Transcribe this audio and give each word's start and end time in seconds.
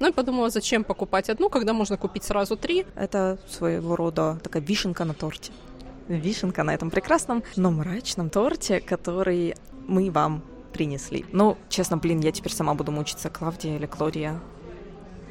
Ну 0.00 0.08
и 0.08 0.12
подумала, 0.12 0.48
зачем 0.48 0.82
покупать 0.82 1.28
одну, 1.28 1.50
когда 1.50 1.74
можно 1.74 1.98
купить 1.98 2.24
сразу 2.24 2.56
три. 2.56 2.86
Это 2.96 3.38
своего 3.48 3.96
рода 3.96 4.40
такая 4.42 4.62
вишенка 4.62 5.04
на 5.04 5.12
торте. 5.12 5.52
Вишенка 6.08 6.64
на 6.64 6.74
этом 6.74 6.90
прекрасном, 6.90 7.44
но 7.54 7.70
мрачном 7.70 8.30
торте, 8.30 8.80
который 8.80 9.54
мы 9.86 10.10
вам 10.10 10.42
принесли. 10.72 11.26
Ну, 11.32 11.58
честно, 11.68 11.98
блин, 11.98 12.20
я 12.20 12.32
теперь 12.32 12.52
сама 12.52 12.74
буду 12.74 12.92
мучиться, 12.92 13.28
Клавдия 13.28 13.76
или 13.76 13.86
Клодия. 13.86 14.40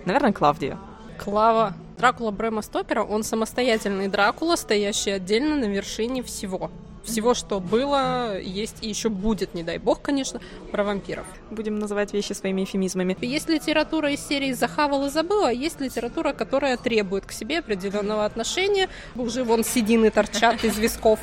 Наверное, 0.05 0.34
Клавдия. 0.34 0.78
Клава. 1.18 1.74
Дракула 1.98 2.32
Брэма 2.32 2.62
Стопера, 2.62 3.04
он 3.04 3.24
самостоятельный 3.24 4.08
Дракула, 4.08 4.56
стоящий 4.56 5.12
отдельно 5.12 5.58
на 5.58 5.66
вершине 5.66 6.24
всего. 6.24 6.72
Всего, 7.04 7.34
что 7.34 7.59
было, 7.59 8.39
есть 8.39 8.77
и 8.81 8.89
еще 8.89 9.09
будет, 9.09 9.54
не 9.54 9.63
дай 9.63 9.77
бог, 9.77 10.02
конечно, 10.02 10.39
про 10.71 10.84
вампиров. 10.84 11.25
Будем 11.49 11.79
называть 11.79 12.13
вещи 12.13 12.34
своими 12.34 12.63
эфемизмами. 12.63 13.18
Есть 13.21 13.49
литература 13.49 14.11
из 14.11 14.25
серии 14.25 14.54
«Захавал 14.54 15.05
и 15.05 15.09
забыл», 15.09 15.45
а 15.45 15.54
есть 15.54 15.80
литература, 15.80 16.34
которая 16.34 16.77
требует 16.77 17.26
к 17.26 17.31
себе 17.31 17.59
определенного 17.59 18.26
отношения. 18.26 18.90
Уже 19.16 19.43
вон 19.43 19.63
седины 19.63 20.12
торчат 20.12 20.63
из 20.63 20.77
висков. 20.77 21.20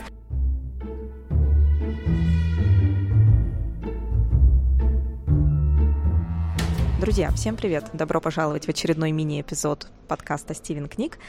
Друзья, 7.06 7.30
всем 7.30 7.54
привет! 7.54 7.84
Добро 7.92 8.20
пожаловать 8.20 8.64
в 8.64 8.68
очередной 8.68 9.12
мини-эпизод 9.12 9.86
подкаста 10.08 10.54
«Стивен 10.54 10.88
книг». 10.88 11.20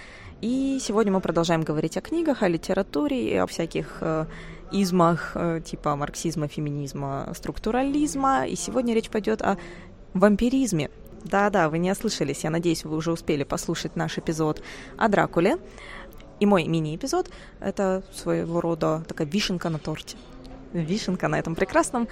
И 0.41 0.80
сегодня 0.81 1.13
мы 1.13 1.22
продолжаем 1.22 1.62
говорить 1.62 1.98
о 1.98 2.02
книгах, 2.02 2.41
о 2.41 2.48
литературе 2.48 3.40
о 3.44 3.45
всяких 3.45 4.00
э, 4.02 4.26
измах 4.72 5.34
э, 5.36 5.62
типа 5.63 5.95
марксизма, 5.95 6.48
феминизма, 6.48 7.31
структурализма. 7.36 8.48
И 8.48 8.55
сегодня 8.55 8.95
речь 8.95 9.12
пойдет 9.12 9.44
о 9.44 9.59
вампиризме. 10.16 10.90
Да-да, 11.23 11.70
вы 11.70 11.78
не 11.78 11.91
ослышались. 11.91 12.44
Я 12.44 12.50
надеюсь, 12.50 12.84
вы 12.84 12.98
уже 12.98 13.12
успели 13.12 13.44
послушать 13.44 13.95
наш 13.95 14.17
эпизод 14.17 14.64
о 14.98 15.08
Дракуле. 15.09 15.59
И 16.39 16.47
мой 16.47 16.64
мини-эпизод— 16.64 17.30
это 17.59 18.02
своего 18.16 18.62
рода 18.62 19.06
такая 19.08 19.28
вишенка 19.28 19.69
на 19.69 19.78
торте. 19.78 20.17
Вишенка 20.73 21.28
на 21.28 21.38
этом 21.38 21.53
прекрасном 21.53 22.08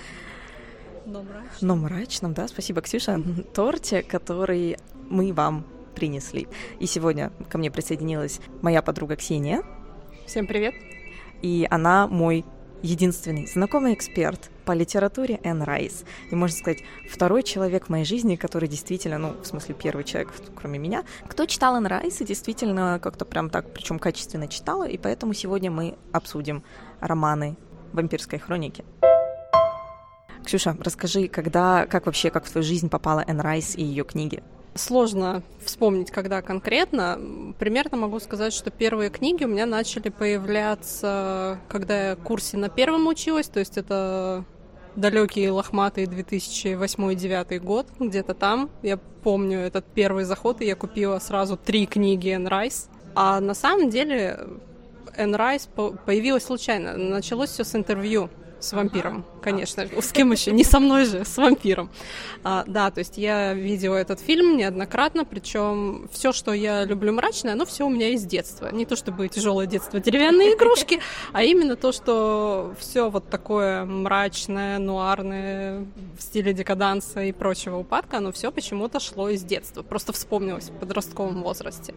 но 1.06 1.24
мрачном. 1.24 1.52
Но 1.62 1.76
мрачном, 1.76 2.34
да, 2.34 2.48
спасибо, 2.48 2.82
Ксюша, 2.82 3.22
торте, 3.54 4.02
который 4.02 4.78
мы 5.10 5.34
вам 5.34 5.66
принесли. 5.96 6.48
И 6.80 6.86
сегодня 6.88 7.32
ко 7.50 7.58
мне 7.58 7.72
присоединилась 7.72 8.40
моя 8.62 8.82
подруга 8.82 9.16
Ксения. 9.16 9.64
Всем 10.26 10.48
привет. 10.48 10.74
И 11.42 11.68
она 11.70 12.08
мой 12.08 12.44
единственный 12.82 13.48
знакомый 13.48 13.94
эксперт 13.94 14.50
по 14.66 14.72
литературе 14.74 15.40
Энн 15.44 15.62
Райс. 15.64 16.04
И, 16.32 16.36
можно 16.36 16.58
сказать, 16.58 16.84
второй 17.10 17.44
человек 17.44 17.86
в 17.86 17.90
моей 17.90 18.06
жизни, 18.06 18.36
который 18.36 18.68
действительно, 18.68 19.18
ну, 19.18 19.34
в 19.42 19.46
смысле, 19.46 19.76
первый 19.76 20.04
человек, 20.04 20.32
кроме 20.56 20.80
меня, 20.80 21.04
кто 21.28 21.46
читал 21.46 21.76
Энн 21.78 21.86
Райс 21.86 22.22
и 22.22 22.26
действительно 22.26 23.00
как-то 23.02 23.26
прям 23.26 23.50
так, 23.50 23.72
причем 23.74 24.00
качественно 24.00 24.48
читала, 24.48 24.88
и 24.88 24.98
поэтому 24.98 25.34
сегодня 25.34 25.72
мы 25.72 25.98
обсудим 26.12 26.64
романы 27.00 27.56
вампирской 27.94 28.40
хроники. 28.40 28.84
Ксюша, 30.46 30.78
расскажи, 30.80 31.28
когда, 31.28 31.86
как 31.88 32.06
вообще, 32.06 32.30
как 32.30 32.46
в 32.46 32.52
твою 32.52 32.64
жизнь 32.64 32.90
попала 32.90 33.24
Энн 33.28 33.42
Райс 33.42 33.76
и 33.76 33.84
ее 33.84 34.04
книги? 34.04 34.44
Сложно 34.76 35.42
вспомнить, 35.64 36.12
когда 36.12 36.42
конкретно. 36.42 37.54
Примерно 37.58 37.98
могу 37.98 38.20
сказать, 38.20 38.54
что 38.54 38.72
первые 38.72 39.10
книги 39.10 39.44
у 39.46 39.48
меня 39.48 39.66
начали 39.66 40.10
появляться, 40.10 41.60
когда 41.70 42.10
я 42.10 42.16
в 42.16 42.20
курсе 42.20 42.58
на 42.58 42.70
первом 42.70 43.08
училась, 43.08 43.48
то 43.48 43.60
есть 43.60 43.78
это 43.78 44.44
далекий 44.96 45.50
лохматый 45.50 46.06
2008-2009 46.06 47.60
год, 47.60 47.88
где-то 48.00 48.34
там. 48.34 48.70
Я 48.82 48.98
помню 48.98 49.60
этот 49.60 49.86
первый 49.86 50.26
заход, 50.26 50.62
и 50.62 50.66
я 50.66 50.76
купила 50.76 51.20
сразу 51.20 51.58
три 51.58 51.86
книги 51.86 52.30
Энн 52.30 52.48
Райс. 52.48 52.90
А 53.16 53.40
на 53.40 53.54
самом 53.54 53.90
деле 53.90 54.40
Энн 55.16 55.36
Райс 55.36 55.70
появилась 56.06 56.44
случайно. 56.44 56.98
Началось 56.98 57.50
все 57.50 57.64
с 57.64 57.76
интервью 57.76 58.30
с 58.60 58.74
вампиром, 58.74 59.26
конечно. 59.46 59.88
С 60.02 60.12
кем 60.12 60.32
еще? 60.32 60.52
Не 60.52 60.64
со 60.64 60.80
мной 60.80 61.06
же, 61.06 61.24
с 61.24 61.38
вампиром. 61.38 61.90
А, 62.44 62.64
да, 62.68 62.90
то 62.92 63.00
есть 63.00 63.18
я 63.18 63.54
видела 63.54 63.96
этот 63.96 64.20
фильм 64.20 64.58
неоднократно, 64.58 65.24
причем 65.24 66.10
все, 66.12 66.34
что 66.34 66.52
я 66.54 66.84
люблю 66.84 67.14
мрачное, 67.14 67.54
оно 67.54 67.66
все 67.66 67.86
у 67.86 67.90
меня 67.90 68.10
из 68.10 68.26
детства. 68.26 68.72
Не 68.72 68.86
то 68.86 68.96
чтобы 68.96 69.28
тяжелое 69.28 69.68
детство, 69.68 70.00
деревянные 70.00 70.56
игрушки, 70.56 71.00
а 71.32 71.44
именно 71.44 71.76
то, 71.76 71.92
что 71.92 72.74
все 72.80 73.10
вот 73.10 73.30
такое 73.30 73.86
мрачное, 73.86 74.80
нуарное 74.80 75.86
в 76.18 76.22
стиле 76.22 76.54
декаданса 76.54 77.22
и 77.24 77.32
прочего 77.32 77.78
упадка, 77.78 78.18
оно 78.18 78.32
все 78.32 78.52
почему-то 78.52 79.00
шло 79.00 79.30
из 79.30 79.44
детства. 79.44 79.84
Просто 79.84 80.12
вспомнилось 80.14 80.70
в 80.70 80.80
подростковом 80.80 81.44
возрасте. 81.44 81.94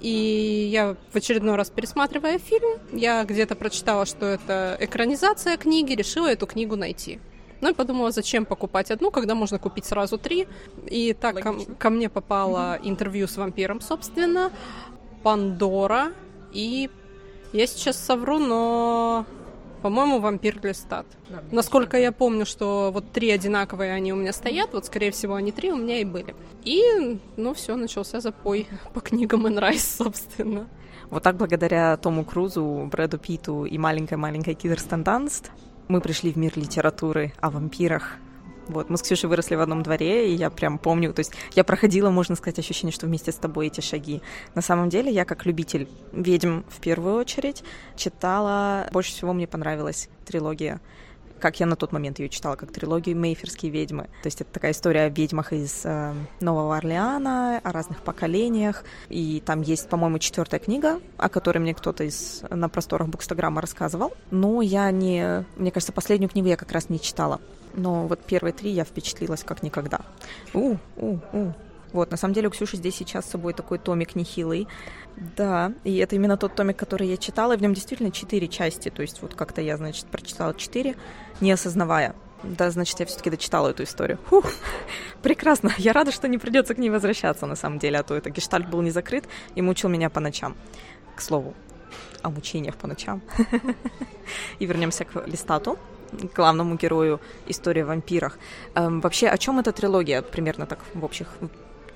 И 0.00 0.68
я 0.70 0.96
в 1.12 1.16
очередной 1.16 1.56
раз 1.56 1.70
пересматривая 1.70 2.38
фильм, 2.38 2.78
я 2.92 3.24
где-то 3.24 3.54
прочитала, 3.54 4.04
что 4.04 4.26
это 4.26 4.76
экранизация 4.80 5.56
книги, 5.56 5.94
решила 5.94 6.26
эту 6.26 6.46
книгу 6.46 6.76
найти. 6.82 7.18
Ну 7.60 7.70
и 7.70 7.74
подумала, 7.74 8.10
зачем 8.10 8.44
покупать 8.44 8.90
одну, 8.90 9.10
когда 9.10 9.34
можно 9.34 9.58
купить 9.58 9.84
сразу 9.84 10.18
три. 10.18 10.46
И 10.90 11.12
так 11.12 11.40
ко, 11.42 11.54
ко 11.78 11.90
мне 11.90 12.08
попало 12.08 12.78
интервью 12.82 13.26
с 13.26 13.36
вампиром, 13.36 13.80
собственно, 13.80 14.50
Пандора 15.22 16.12
и 16.52 16.90
я 17.52 17.66
сейчас 17.66 17.96
совру, 17.96 18.38
но 18.38 19.26
по-моему, 19.82 20.20
вампир 20.20 20.58
Листат. 20.62 21.06
Да, 21.28 21.42
Насколько 21.50 21.98
я 21.98 22.12
помню, 22.12 22.46
что 22.46 22.90
вот 22.94 23.10
три 23.12 23.30
одинаковые 23.30 23.92
они 23.92 24.12
у 24.12 24.16
меня 24.16 24.32
стоят, 24.32 24.72
вот, 24.72 24.86
скорее 24.86 25.10
всего, 25.10 25.34
они 25.34 25.50
три 25.50 25.72
у 25.72 25.76
меня 25.76 26.00
и 26.00 26.04
были. 26.04 26.34
И, 26.64 27.18
ну, 27.36 27.52
все, 27.52 27.74
начался 27.74 28.20
запой 28.20 28.68
по 28.94 29.00
книгам 29.00 29.48
Энрайс, 29.48 29.96
собственно. 29.96 30.68
Вот 31.10 31.24
так 31.24 31.36
благодаря 31.36 31.96
Тому 31.96 32.24
Крузу, 32.24 32.88
Брэду 32.90 33.18
Питу 33.18 33.64
и 33.64 33.76
маленькой-маленькой 33.76 34.54
Кирстен 34.54 35.02
Данст 35.02 35.50
мы 35.88 36.00
пришли 36.00 36.32
в 36.32 36.36
мир 36.36 36.52
литературы 36.56 37.32
о 37.40 37.50
вампирах. 37.50 38.16
Вот, 38.68 38.90
мы 38.90 38.96
с 38.96 39.02
Ксюшей 39.02 39.28
выросли 39.28 39.56
в 39.56 39.60
одном 39.60 39.82
дворе, 39.82 40.30
и 40.30 40.34
я 40.34 40.48
прям 40.48 40.78
помню, 40.78 41.12
то 41.12 41.20
есть 41.20 41.32
я 41.54 41.64
проходила, 41.64 42.10
можно 42.10 42.36
сказать, 42.36 42.58
ощущение, 42.60 42.92
что 42.92 43.06
вместе 43.06 43.32
с 43.32 43.36
тобой 43.36 43.66
эти 43.66 43.80
шаги. 43.80 44.22
На 44.54 44.62
самом 44.62 44.88
деле, 44.88 45.10
я 45.10 45.24
как 45.24 45.46
любитель 45.46 45.88
ведьм 46.12 46.60
в 46.68 46.80
первую 46.80 47.16
очередь 47.16 47.64
читала, 47.96 48.88
больше 48.92 49.10
всего 49.10 49.32
мне 49.32 49.48
понравилась 49.48 50.08
трилогия 50.24 50.80
как 51.42 51.58
я 51.58 51.66
на 51.66 51.74
тот 51.74 51.90
момент 51.90 52.20
ее 52.20 52.28
читала, 52.28 52.54
как 52.54 52.70
трилогию 52.70 53.16
«Мейферские 53.16 53.72
ведьмы». 53.72 54.04
То 54.22 54.28
есть 54.28 54.40
это 54.40 54.52
такая 54.52 54.70
история 54.70 55.02
о 55.02 55.08
ведьмах 55.08 55.52
из 55.52 55.82
э, 55.84 56.14
Нового 56.40 56.76
Орлеана, 56.76 57.58
о 57.58 57.72
разных 57.72 58.02
поколениях. 58.02 58.84
И 59.08 59.42
там 59.44 59.60
есть, 59.60 59.88
по-моему, 59.88 60.20
четвертая 60.20 60.60
книга, 60.60 61.00
о 61.16 61.28
которой 61.28 61.58
мне 61.58 61.74
кто-то 61.74 62.04
из 62.04 62.42
на 62.48 62.68
просторах 62.68 63.08
Букстаграма 63.08 63.60
рассказывал. 63.60 64.12
Но 64.30 64.62
я 64.62 64.88
не... 64.92 65.44
Мне 65.56 65.72
кажется, 65.72 65.92
последнюю 65.92 66.30
книгу 66.30 66.46
я 66.46 66.56
как 66.56 66.70
раз 66.70 66.88
не 66.88 67.00
читала. 67.00 67.40
Но 67.74 68.06
вот 68.06 68.20
первые 68.24 68.52
три 68.52 68.70
я 68.70 68.84
впечатлилась 68.84 69.42
как 69.42 69.64
никогда. 69.64 70.02
У, 70.54 70.76
у, 70.96 71.18
у. 71.32 71.52
Вот, 71.92 72.10
на 72.10 72.16
самом 72.16 72.34
деле 72.34 72.48
у 72.48 72.50
Ксюши 72.50 72.76
здесь 72.76 72.96
сейчас 72.96 73.26
с 73.26 73.30
собой 73.30 73.52
такой 73.52 73.78
томик 73.78 74.14
нехилый. 74.14 74.68
Да, 75.36 75.72
и 75.84 75.96
это 75.96 76.16
именно 76.16 76.36
тот 76.36 76.54
томик, 76.54 76.76
который 76.76 77.08
я 77.08 77.16
читала, 77.16 77.52
и 77.52 77.56
в 77.56 77.62
нем 77.62 77.74
действительно 77.74 78.10
четыре 78.10 78.48
части. 78.48 78.88
То 78.88 79.02
есть 79.02 79.20
вот 79.22 79.34
как-то 79.34 79.60
я, 79.60 79.76
значит, 79.76 80.06
прочитала 80.06 80.54
четыре, 80.54 80.96
не 81.40 81.52
осознавая. 81.52 82.14
Да, 82.42 82.70
значит, 82.70 82.98
я 82.98 83.06
все-таки 83.06 83.30
дочитала 83.30 83.68
эту 83.68 83.84
историю. 83.84 84.18
Фух, 84.26 84.52
прекрасно. 85.22 85.70
Я 85.78 85.92
рада, 85.92 86.10
что 86.10 86.26
не 86.28 86.38
придется 86.38 86.74
к 86.74 86.78
ней 86.78 86.90
возвращаться, 86.90 87.46
на 87.46 87.56
самом 87.56 87.78
деле, 87.78 87.98
а 87.98 88.02
то 88.02 88.14
это 88.14 88.30
гештальт 88.30 88.68
был 88.68 88.82
не 88.82 88.90
закрыт 88.90 89.24
и 89.54 89.62
мучил 89.62 89.88
меня 89.88 90.10
по 90.10 90.18
ночам. 90.18 90.56
К 91.14 91.20
слову, 91.20 91.54
о 92.22 92.30
мучениях 92.30 92.76
по 92.76 92.88
ночам. 92.88 93.22
И 94.58 94.66
вернемся 94.66 95.04
к 95.04 95.26
листату 95.26 95.78
главному 96.36 96.76
герою 96.76 97.20
истории 97.46 97.82
о 97.82 97.86
вампирах. 97.86 98.38
Эм, 98.74 99.00
вообще, 99.00 99.28
о 99.28 99.38
чем 99.38 99.58
эта 99.58 99.72
трилогия 99.72 100.22
примерно 100.22 100.66
так 100.66 100.78
в 100.94 101.04
общих 101.04 101.28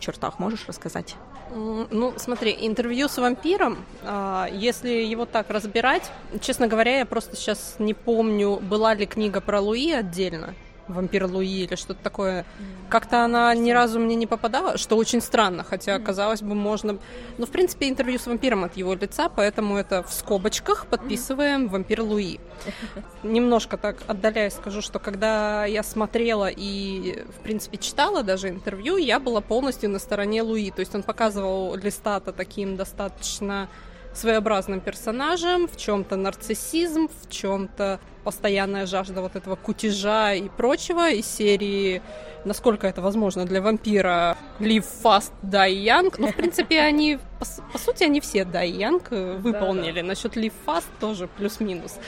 чертах 0.01 0.39
можешь 0.39 0.67
рассказать? 0.67 1.17
Ну, 1.51 2.15
смотри, 2.16 2.57
интервью 2.60 3.09
с 3.09 3.19
вампиром, 3.19 3.78
а, 4.03 4.48
если 4.53 4.91
его 4.91 5.27
так 5.27 5.48
разбирать, 5.51 6.10
честно 6.41 6.66
говоря, 6.66 6.98
я 6.98 7.07
просто 7.07 7.37
сейчас 7.37 7.77
не 7.78 7.95
помню, 7.95 8.57
была 8.57 8.95
ли 8.95 9.07
книга 9.07 9.41
про 9.41 9.60
Луи 9.60 9.93
отдельно, 9.93 10.54
вампир 10.88 11.27
Луи 11.27 11.65
или 11.65 11.74
что-то 11.74 12.03
такое. 12.03 12.44
Как-то 12.88 13.24
она 13.24 13.54
ни 13.54 13.71
разу 13.71 13.98
мне 13.98 14.15
не 14.15 14.27
попадала, 14.27 14.78
что 14.78 14.97
очень 14.97 15.21
странно, 15.21 15.65
хотя, 15.65 15.98
казалось 15.98 16.42
бы, 16.42 16.54
можно... 16.54 16.98
Ну, 17.38 17.47
в 17.47 17.50
принципе, 17.50 17.88
интервью 17.88 18.18
с 18.18 18.27
вампиром 18.27 18.65
от 18.65 18.77
его 18.77 18.94
лица, 18.94 19.28
поэтому 19.28 19.77
это 19.77 20.03
в 20.03 20.12
скобочках 20.12 20.86
подписываем 20.86 21.68
«Вампир 21.68 22.03
Луи». 22.03 22.38
Немножко 23.22 23.77
так 23.77 23.97
отдаляясь 24.06 24.54
скажу, 24.54 24.83
что 24.83 24.98
когда 24.98 25.65
я 25.65 25.83
смотрела 25.83 26.48
и, 26.48 27.24
в 27.36 27.42
принципе, 27.42 27.78
читала 27.78 28.22
даже 28.22 28.48
интервью, 28.48 28.97
я 28.97 29.18
была 29.21 29.41
полностью 29.41 29.91
на 29.91 29.98
стороне 29.98 30.42
Луи. 30.42 30.71
То 30.71 30.80
есть 30.80 30.94
он 30.94 31.03
показывал 31.03 31.74
Листата 31.77 32.33
таким 32.33 32.77
достаточно 32.77 33.68
своеобразным 34.16 34.80
персонажем, 34.80 35.68
в 35.68 35.77
чем-то 35.77 36.16
нарциссизм, 36.16 37.09
в 37.09 37.30
чем-то 37.30 38.01
постоянная 38.24 38.86
жажда 38.86 39.21
вот 39.21 39.36
этого 39.36 39.57
кутежа 39.57 40.34
и 40.34 40.48
прочего 40.48 41.10
из 41.10 41.27
серии 41.27 42.03
насколько 42.47 42.86
это 42.86 43.03
возможно 43.03 43.45
для 43.45 43.60
вампира 43.60 44.36
Live 44.60 44.86
Fast, 45.03 45.33
Die 45.42 45.84
Young. 45.84 46.15
Ну, 46.18 46.28
в 46.28 46.34
принципе, 46.34 46.80
они, 46.80 47.18
по, 47.39 47.47
по 47.72 47.78
сути, 47.78 48.04
они 48.04 48.21
все 48.21 48.42
Die 48.42 48.72
Young 48.72 49.39
выполнили. 49.39 50.01
Да. 50.01 50.07
Насчет 50.07 50.36
Live 50.36 50.53
Fast 50.65 50.86
тоже 51.01 51.28
плюс-минус. 51.36 51.98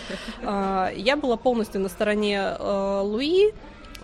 А, 0.43 0.91
я 0.95 1.17
была 1.17 1.37
полностью 1.37 1.81
на 1.81 1.89
стороне 1.89 2.57
э, 2.59 3.01
Луи, 3.03 3.53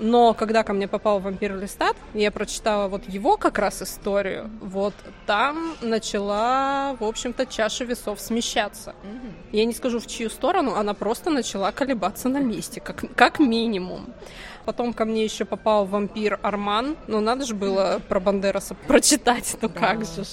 но 0.00 0.35
когда 0.35 0.62
ко 0.62 0.73
мне 0.73 0.88
попал 0.88 1.20
вампир 1.20 1.56
Листат, 1.56 1.96
я 2.14 2.31
прочитала 2.31 2.88
вот 2.88 3.08
его 3.08 3.37
как 3.37 3.58
раз 3.58 3.82
историю, 3.82 4.50
вот 4.61 4.94
там 5.26 5.76
начала, 5.81 6.96
в 6.99 7.05
общем-то, 7.05 7.46
чаша 7.46 7.85
весов 7.85 8.20
смещаться. 8.20 8.91
Mm-hmm. 8.91 9.32
Я 9.52 9.64
не 9.64 9.73
скажу 9.73 10.00
в 10.00 10.06
чью 10.06 10.31
сторону, 10.31 10.75
она 10.75 10.94
просто 10.94 11.31
начала 11.31 11.70
колебаться 11.73 12.29
на 12.29 12.38
месте, 12.38 12.81
как, 12.81 13.05
как 13.14 13.38
минимум. 13.38 14.06
Потом 14.64 14.94
ко 14.94 15.05
мне 15.05 15.25
еще 15.25 15.44
попал 15.44 15.85
вампир 15.85 16.38
Арман. 16.43 16.96
Ну, 17.06 17.20
надо 17.20 17.44
же 17.44 17.55
было 17.55 18.00
про 18.08 18.19
Бандераса 18.19 18.75
прочитать, 18.75 19.56
ну 19.61 19.69
да. 19.69 19.79
как 19.79 20.05
же. 20.05 20.25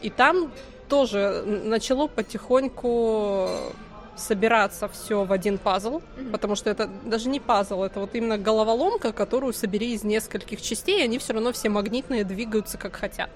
И 0.00 0.10
там 0.10 0.50
тоже 0.88 1.42
начало 1.44 2.06
потихоньку 2.06 3.48
собираться 4.18 4.88
все 4.88 5.24
в 5.24 5.32
один 5.32 5.58
пазл, 5.58 6.00
mm-hmm. 6.00 6.30
потому 6.30 6.54
что 6.54 6.70
это 6.70 6.88
даже 7.04 7.28
не 7.28 7.40
пазл, 7.40 7.82
это 7.82 8.00
вот 8.00 8.14
именно 8.14 8.38
головоломка, 8.38 9.12
которую 9.12 9.52
собери 9.52 9.92
из 9.92 10.04
нескольких 10.04 10.60
частей, 10.60 11.00
и 11.00 11.04
они 11.04 11.18
все 11.18 11.32
равно 11.32 11.52
все 11.52 11.68
магнитные 11.68 12.24
двигаются 12.24 12.78
как 12.78 12.96
хотят. 12.96 13.30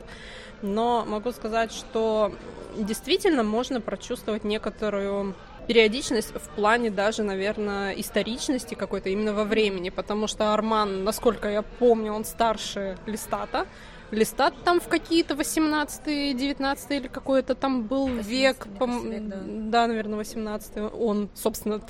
Но 0.63 1.05
могу 1.07 1.33
сказать, 1.33 1.73
что 1.73 2.33
действительно 2.77 3.43
можно 3.43 3.81
прочувствовать 3.81 4.45
некоторую 4.45 5.35
периодичность 5.67 6.35
в 6.35 6.49
плане 6.57 6.91
даже, 6.91 7.23
наверное, 7.23 7.93
историчности 7.93 8.75
какой-то 8.75 9.09
именно 9.09 9.33
во 9.33 9.45
времени, 9.45 9.91
потому 9.91 10.27
что 10.27 10.53
Арман, 10.53 11.05
насколько 11.05 11.49
я 11.49 11.63
помню, 11.63 12.13
он 12.13 12.25
старше 12.25 12.97
Листата. 13.07 13.67
Листат 14.11 14.55
там 14.65 14.79
в 14.79 14.89
какие-то 14.89 15.35
18 15.35 16.37
19 16.37 16.91
или 16.91 17.09
какой-то 17.09 17.55
там 17.55 17.85
был 17.85 18.09
18, 18.09 18.31
век, 18.31 18.67
пом... 18.79 19.11
век 19.11 19.23
да. 19.29 19.37
да, 19.47 19.87
наверное, 19.87 20.19
18 20.19 20.93
Он, 20.93 21.31
собственно, 21.35 21.81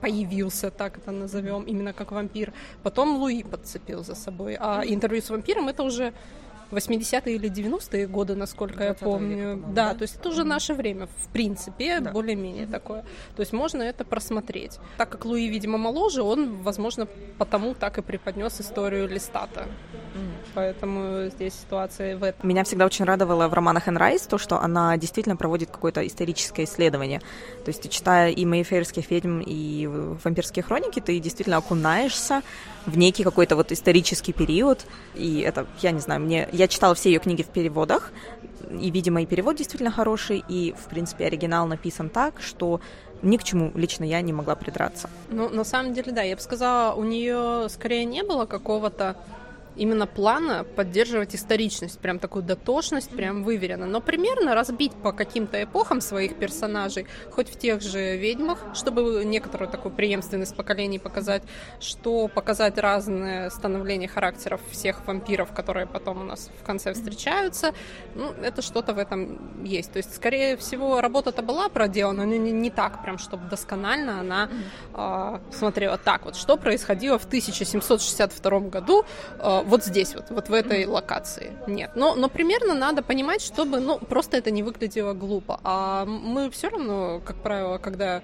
появился, 0.00 0.70
так 0.70 0.98
это 0.98 1.10
назовем, 1.10 1.64
именно 1.64 1.92
как 1.92 2.12
вампир. 2.12 2.52
Потом 2.82 3.16
Луи 3.16 3.42
подцепил 3.42 4.04
за 4.04 4.14
собой. 4.14 4.56
А 4.58 4.82
интервью 4.84 5.20
с 5.20 5.30
вампиром 5.30 5.68
это 5.68 5.82
уже 5.82 6.12
80-е 6.70 7.34
или 7.34 7.50
90-е 7.50 8.06
годы, 8.06 8.34
насколько 8.34 8.84
я 8.84 8.94
помню. 8.94 9.56
Века, 9.56 9.68
да, 9.68 9.92
да, 9.92 9.94
то 9.94 10.02
есть 10.02 10.16
это 10.16 10.28
уже 10.28 10.44
наше 10.44 10.74
время, 10.74 11.06
в 11.06 11.28
принципе, 11.28 12.00
да. 12.00 12.10
более-менее 12.10 12.66
такое. 12.66 13.02
То 13.36 13.40
есть 13.40 13.52
можно 13.52 13.82
это 13.82 14.04
просмотреть. 14.04 14.78
Так 14.96 15.10
как 15.10 15.24
Луи, 15.24 15.48
видимо, 15.48 15.78
моложе, 15.78 16.22
он, 16.22 16.62
возможно, 16.62 17.06
потому 17.38 17.74
так 17.74 17.98
и 17.98 18.02
преподнес 18.02 18.60
историю 18.60 19.08
Листата. 19.08 19.66
Поэтому 20.54 21.28
здесь 21.30 21.54
ситуация 21.54 22.16
в 22.16 22.22
этом. 22.22 22.48
Меня 22.48 22.62
всегда 22.62 22.86
очень 22.86 23.04
радовало 23.04 23.48
в 23.48 23.54
романах 23.54 23.88
Энн 23.88 23.96
Райс 23.96 24.22
то, 24.22 24.38
что 24.38 24.60
она 24.60 24.96
действительно 24.96 25.36
проводит 25.36 25.70
какое-то 25.70 26.06
историческое 26.06 26.64
исследование. 26.64 27.20
То 27.64 27.70
есть, 27.70 27.88
читая 27.90 28.30
и 28.30 28.44
«Мейфейрских 28.44 29.10
ведьм», 29.10 29.40
и 29.40 29.88
«Вампирские 29.88 30.62
хроники», 30.62 31.00
ты 31.00 31.18
действительно 31.18 31.56
окунаешься 31.56 32.42
в 32.86 32.96
некий 32.96 33.24
какой-то 33.24 33.56
вот 33.56 33.72
исторический 33.72 34.32
период. 34.32 34.86
И 35.14 35.40
это, 35.40 35.66
я 35.80 35.90
не 35.90 36.00
знаю, 36.00 36.20
мне... 36.20 36.48
Я 36.54 36.68
читала 36.68 36.94
все 36.94 37.10
ее 37.10 37.18
книги 37.18 37.42
в 37.42 37.48
переводах, 37.48 38.12
и, 38.70 38.88
видимо, 38.90 39.22
и 39.22 39.26
перевод 39.26 39.56
действительно 39.56 39.90
хороший, 39.90 40.44
и, 40.48 40.72
в 40.72 40.88
принципе, 40.88 41.26
оригинал 41.26 41.66
написан 41.66 42.08
так, 42.08 42.40
что 42.40 42.80
ни 43.22 43.36
к 43.38 43.42
чему 43.42 43.72
лично 43.74 44.04
я 44.04 44.20
не 44.20 44.32
могла 44.32 44.54
придраться. 44.54 45.10
Ну, 45.30 45.48
на 45.48 45.64
самом 45.64 45.94
деле, 45.94 46.12
да, 46.12 46.22
я 46.22 46.36
бы 46.36 46.42
сказала, 46.42 46.94
у 46.94 47.02
нее 47.02 47.68
скорее 47.70 48.04
не 48.04 48.22
было 48.22 48.46
какого-то 48.46 49.16
именно 49.76 50.06
плана 50.06 50.64
поддерживать 50.64 51.34
историчность, 51.34 51.98
прям 51.98 52.18
такую 52.18 52.42
дотошность, 52.42 53.10
прям 53.10 53.44
выверенно. 53.44 53.86
Но 53.86 54.00
примерно 54.00 54.54
разбить 54.54 54.92
по 54.92 55.12
каким-то 55.12 55.62
эпохам 55.62 56.00
своих 56.00 56.36
персонажей, 56.36 57.06
хоть 57.30 57.48
в 57.48 57.58
тех 57.58 57.80
же 57.80 58.16
ведьмах, 58.16 58.58
чтобы 58.74 59.24
некоторую 59.24 59.70
такую 59.70 59.94
преемственность 59.94 60.56
поколений 60.56 60.98
показать, 60.98 61.42
что 61.80 62.28
показать 62.28 62.78
разное 62.78 63.50
становление 63.50 64.08
характеров 64.08 64.60
всех 64.70 65.06
вампиров, 65.06 65.52
которые 65.52 65.86
потом 65.86 66.20
у 66.20 66.24
нас 66.24 66.50
в 66.60 66.64
конце 66.64 66.92
встречаются. 66.94 67.72
Ну, 68.14 68.32
это 68.42 68.62
что-то 68.62 68.94
в 68.94 68.98
этом 68.98 69.64
есть. 69.64 69.92
То 69.92 69.98
есть, 69.98 70.14
скорее 70.14 70.56
всего, 70.56 71.00
работа-то 71.00 71.42
была 71.42 71.68
проделана, 71.68 72.24
но 72.24 72.34
не, 72.34 72.52
не 72.52 72.70
так 72.70 73.02
прям, 73.02 73.18
чтобы 73.18 73.48
досконально 73.48 74.20
она 74.20 74.48
э, 74.94 75.38
смотрела 75.52 75.98
так 75.98 76.24
вот, 76.24 76.36
что 76.36 76.56
происходило 76.56 77.18
в 77.18 77.24
1762 77.24 78.60
году 78.60 79.04
э, 79.38 79.63
вот 79.64 79.84
здесь, 79.84 80.14
вот, 80.14 80.26
вот 80.30 80.48
в 80.48 80.52
этой 80.52 80.86
локации. 80.86 81.52
Нет. 81.66 81.90
Но, 81.94 82.14
но 82.14 82.28
примерно 82.28 82.74
надо 82.74 83.02
понимать, 83.02 83.42
чтобы, 83.42 83.80
ну, 83.80 83.98
просто 83.98 84.36
это 84.36 84.50
не 84.50 84.62
выглядело 84.62 85.12
глупо. 85.12 85.60
А 85.64 86.04
мы 86.04 86.50
все 86.50 86.68
равно, 86.68 87.20
как 87.24 87.36
правило, 87.36 87.78
когда 87.78 88.22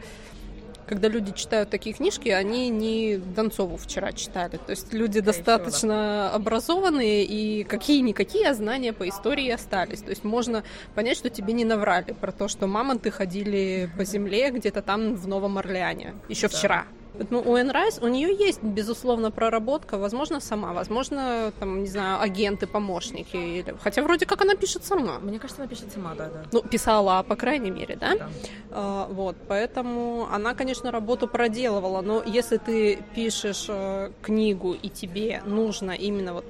когда 0.91 1.07
люди 1.07 1.31
читают 1.31 1.71
такие 1.71 1.95
книжки, 1.95 2.31
они 2.31 2.69
не 2.69 3.17
Донцову 3.17 3.77
вчера 3.77 4.11
читали. 4.11 4.57
То 4.57 4.71
есть 4.71 4.93
люди 4.93 5.21
Скорее 5.21 5.27
достаточно 5.27 5.79
всего, 5.79 5.93
да. 5.93 6.31
образованные, 6.33 7.25
и 7.25 7.63
какие-никакие 7.63 8.53
знания 8.55 8.93
по 8.93 9.09
истории 9.09 9.49
остались. 9.51 10.03
То 10.03 10.11
есть 10.11 10.25
можно 10.25 10.65
понять, 10.97 11.17
что 11.17 11.31
тебе 11.31 11.53
не 11.53 11.65
наврали 11.65 12.11
про 12.11 12.33
то, 12.33 12.49
что 12.49 12.67
мамонты 12.67 13.13
ходили 13.13 13.89
по 13.97 14.05
земле 14.05 14.51
где-то 14.51 14.83
там 14.83 15.15
в 15.15 15.29
Новом 15.29 15.59
Орлеане 15.59 16.15
еще 16.29 16.49
да. 16.49 16.59
вчера. 16.59 16.85
Ну, 17.29 17.43
у 17.45 17.57
Энн 17.57 17.71
Райс, 17.71 17.99
у 18.01 18.09
нее 18.09 18.35
есть, 18.35 18.63
безусловно, 18.63 19.31
проработка, 19.31 19.99
возможно, 19.99 20.41
сама, 20.41 20.73
возможно, 20.73 21.53
там, 21.59 21.83
не 21.83 21.89
знаю, 21.89 22.21
агенты, 22.21 22.67
помощники, 22.67 23.37
или... 23.37 23.75
хотя 23.83 24.03
вроде 24.03 24.27
как 24.27 24.41
она 24.41 24.55
пишет 24.55 24.85
сама. 24.85 25.19
Мне 25.19 25.39
кажется, 25.39 25.63
она 25.63 25.69
пишет 25.69 25.93
сама, 25.93 26.15
да, 26.15 26.29
да. 26.29 26.45
Ну, 26.53 26.63
писала, 26.63 27.23
по 27.23 27.37
крайней 27.37 27.71
мере, 27.71 27.97
да? 27.97 28.17
да. 28.17 28.29
А, 28.71 29.09
вот, 29.11 29.37
поэтому 29.49 30.29
она, 30.33 30.55
конечно, 30.55 30.91
работу 30.91 31.29
проделывала, 31.29 32.01
но 32.01 32.23
если 32.25 32.57
ты 32.57 32.99
пишешь 33.15 33.67
э, 33.69 34.11
книгу, 34.23 34.73
и 34.73 34.89
тебе 34.89 35.43
нужно 35.45 35.91
именно 35.91 36.35
вот 36.35 36.45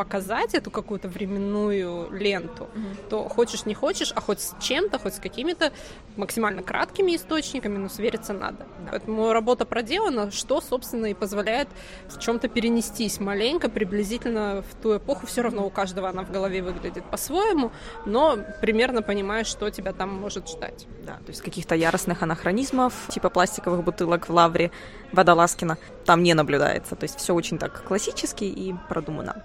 показать 0.00 0.54
эту 0.54 0.70
какую-то 0.70 1.08
временную 1.08 2.10
ленту, 2.10 2.64
mm-hmm. 2.64 3.08
то 3.10 3.28
хочешь 3.28 3.66
не 3.66 3.74
хочешь, 3.74 4.12
а 4.16 4.22
хоть 4.22 4.40
с 4.40 4.54
чем-то, 4.58 4.98
хоть 4.98 5.16
с 5.16 5.18
какими-то 5.18 5.72
максимально 6.16 6.62
краткими 6.62 7.16
источниками, 7.16 7.76
но 7.76 7.90
свериться 7.90 8.32
надо. 8.32 8.66
Да. 8.84 8.92
Поэтому 8.92 9.32
работа 9.34 9.66
проделана, 9.66 10.30
что, 10.30 10.62
собственно, 10.62 11.04
и 11.04 11.14
позволяет 11.14 11.68
в 12.08 12.18
чем-то 12.18 12.48
перенестись 12.48 13.20
маленько, 13.20 13.68
приблизительно 13.68 14.62
в 14.62 14.82
ту 14.82 14.96
эпоху. 14.96 15.26
Все 15.26 15.42
равно 15.42 15.66
у 15.66 15.70
каждого 15.70 16.08
она 16.08 16.22
в 16.22 16.30
голове 16.30 16.62
выглядит 16.62 17.04
по-своему, 17.04 17.70
но 18.06 18.38
примерно 18.62 19.02
понимаешь, 19.02 19.48
что 19.48 19.68
тебя 19.68 19.92
там 19.92 20.08
может 20.08 20.48
ждать. 20.48 20.86
Да, 21.04 21.16
то 21.16 21.28
есть 21.28 21.42
каких-то 21.42 21.74
яростных 21.74 22.22
анахронизмов, 22.22 22.94
типа 23.08 23.28
пластиковых 23.28 23.84
бутылок 23.84 24.30
в 24.30 24.32
лавре 24.32 24.70
Водолазкина, 25.12 25.76
там 26.06 26.22
не 26.22 26.32
наблюдается. 26.32 26.96
То 26.96 27.04
есть 27.04 27.18
все 27.18 27.34
очень 27.34 27.58
так 27.58 27.84
классически 27.84 28.44
и 28.44 28.74
продумано. 28.88 29.44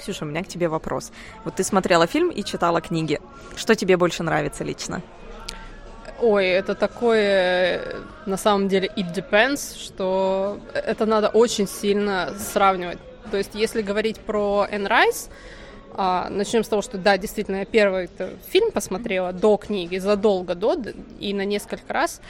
Ксюша, 0.00 0.24
у 0.24 0.28
меня 0.28 0.42
к 0.42 0.48
тебе 0.48 0.68
вопрос. 0.68 1.12
Вот 1.44 1.56
ты 1.56 1.64
смотрела 1.64 2.06
фильм 2.06 2.30
и 2.30 2.42
читала 2.42 2.80
книги. 2.80 3.20
Что 3.56 3.74
тебе 3.74 3.96
больше 3.96 4.22
нравится 4.22 4.64
лично? 4.64 5.02
Ой, 6.20 6.46
это 6.48 6.74
такое, 6.74 7.96
на 8.26 8.36
самом 8.36 8.68
деле, 8.68 8.90
it 8.96 9.14
depends, 9.14 9.78
что 9.78 10.58
это 10.74 11.06
надо 11.06 11.28
очень 11.28 11.66
сильно 11.66 12.34
сравнивать. 12.38 12.98
То 13.30 13.36
есть, 13.36 13.54
если 13.54 13.80
говорить 13.82 14.18
про 14.20 14.66
Энн 14.70 14.86
Райс, 14.86 15.30
начнем 15.96 16.62
с 16.62 16.68
того, 16.68 16.82
что 16.82 16.98
да, 16.98 17.16
действительно, 17.16 17.56
я 17.56 17.64
первый 17.64 18.10
фильм 18.48 18.70
посмотрела 18.70 19.32
до 19.32 19.56
книги, 19.56 19.98
задолго 19.98 20.54
до, 20.54 20.76
и 21.18 21.32
на 21.32 21.44
несколько 21.44 21.92
раз. 21.92 22.20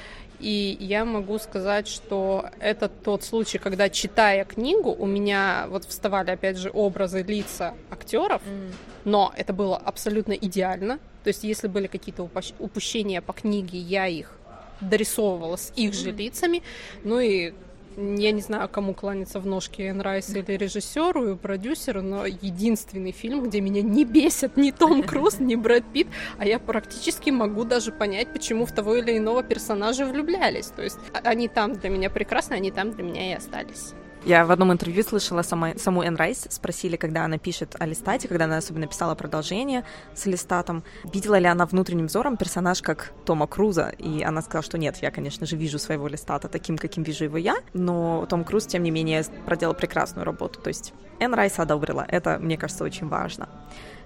И 0.41 0.77
я 0.81 1.05
могу 1.05 1.39
сказать, 1.39 1.87
что 1.87 2.47
это 2.61 2.89
тот 2.89 3.23
случай, 3.25 3.59
когда, 3.59 3.89
читая 3.89 4.45
книгу, 4.45 4.91
у 4.91 5.07
меня 5.07 5.67
вот 5.69 5.85
вставали, 5.85 6.31
опять 6.31 6.57
же, 6.57 6.71
образы, 6.73 7.23
лица 7.23 7.75
актеров, 7.91 8.43
mm. 8.47 8.73
но 9.05 9.33
это 9.37 9.53
было 9.53 9.77
абсолютно 9.77 10.33
идеально. 10.33 10.99
То 11.25 11.29
есть, 11.29 11.45
если 11.45 11.69
были 11.69 11.87
какие-то 11.87 12.29
упущения 12.59 13.21
по 13.21 13.33
книге, 13.35 13.79
я 13.79 14.07
их 14.07 14.39
дорисовывала 14.81 15.57
с 15.57 15.73
их 15.77 15.93
же 15.95 16.11
лицами. 16.11 16.63
Ну 17.05 17.21
и 17.21 17.53
я 18.01 18.33
не 18.33 18.41
знаю, 18.41 18.69
кому 18.69 18.95
кланяться 18.95 19.41
в 19.41 19.47
ножки 19.47 19.83
Энн 19.83 20.01
Райс 20.01 20.31
или 20.31 20.53
режиссеру 20.53 21.33
и 21.33 21.37
продюсеру, 21.37 22.03
но 22.03 22.27
единственный 22.27 23.13
фильм, 23.13 23.45
где 23.45 23.61
меня 23.61 23.83
не 23.83 24.05
бесит 24.05 24.57
ни 24.57 24.71
Том 24.71 25.03
Круз, 25.07 25.39
ни 25.39 25.55
Брэд 25.55 25.85
Питт, 25.93 26.09
а 26.39 26.47
я 26.47 26.59
практически 26.59 27.31
могу 27.31 27.65
даже 27.65 27.93
понять, 27.93 28.33
почему 28.33 28.65
в 28.65 28.73
того 28.73 28.97
или 28.97 29.19
иного 29.19 29.43
персонажа 29.43 30.07
влюблялись. 30.07 30.67
То 30.67 30.83
есть 30.83 30.99
а, 31.13 31.19
они 31.25 31.49
там 31.49 31.75
для 31.75 31.91
меня 31.91 32.11
прекрасны, 32.11 32.55
они 32.55 32.71
там 32.71 32.93
для 32.93 33.05
меня 33.05 33.33
и 33.33 33.35
остались. 33.35 33.95
Я 34.25 34.45
в 34.45 34.51
одном 34.51 34.71
интервью 34.71 35.03
слышала 35.03 35.41
сама, 35.41 35.73
саму 35.77 36.03
Энн 36.03 36.15
Райс, 36.17 36.47
спросили, 36.51 36.97
когда 36.97 37.25
она 37.25 37.39
пишет 37.39 37.75
о 37.79 37.87
Листате, 37.87 38.29
когда 38.29 38.45
она 38.45 38.59
особенно 38.59 38.87
писала 38.87 39.15
продолжение 39.15 39.83
с 40.15 40.27
Листатом, 40.27 40.85
видела 41.05 41.39
ли 41.39 41.47
она 41.47 41.65
внутренним 41.65 42.07
взором 42.07 42.37
персонаж 42.37 42.83
как 42.83 43.13
Тома 43.25 43.47
Круза, 43.47 43.95
и 43.97 44.23
она 44.23 44.43
сказала, 44.43 44.63
что 44.63 44.77
нет, 44.77 44.99
я, 45.01 45.11
конечно 45.11 45.47
же, 45.47 45.57
вижу 45.57 45.79
своего 45.79 46.07
Листата 46.07 46.49
таким, 46.49 46.77
каким 46.77 47.03
вижу 47.03 47.25
его 47.25 47.39
я, 47.39 47.57
но 47.73 48.27
Том 48.29 48.45
Круз, 48.45 48.67
тем 48.67 48.83
не 48.83 48.91
менее, 48.91 49.25
проделал 49.47 49.73
прекрасную 49.73 50.27
работу, 50.27 50.61
то 50.61 50.69
есть 50.69 50.93
Энн 51.19 51.33
Райс 51.33 51.59
одобрила, 51.59 52.05
это, 52.07 52.39
мне 52.39 52.59
кажется, 52.59 52.85
очень 52.85 53.09
важно. 53.09 53.49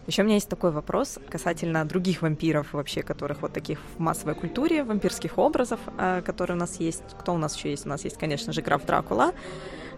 Еще 0.07 0.21
у 0.21 0.25
меня 0.27 0.35
есть 0.35 0.51
такой 0.51 0.71
вопрос 0.71 1.19
касательно 1.31 1.85
других 1.87 2.21
вампиров 2.21 2.75
вообще, 2.75 3.03
которых 3.03 3.41
вот 3.41 3.55
таких 3.55 3.79
в 3.97 4.01
массовой 4.01 4.35
культуре, 4.35 4.85
вампирских 4.85 5.39
образов, 5.39 5.81
э, 5.99 6.21
которые 6.25 6.57
у 6.57 6.61
нас 6.61 6.79
есть. 6.79 7.03
Кто 7.19 7.33
у 7.33 7.39
нас 7.39 7.57
еще 7.57 7.71
есть? 7.71 7.87
У 7.87 7.89
нас 7.89 8.05
есть, 8.05 8.19
конечно 8.19 8.53
же, 8.53 8.61
граф 8.61 8.85
Дракула, 8.85 9.33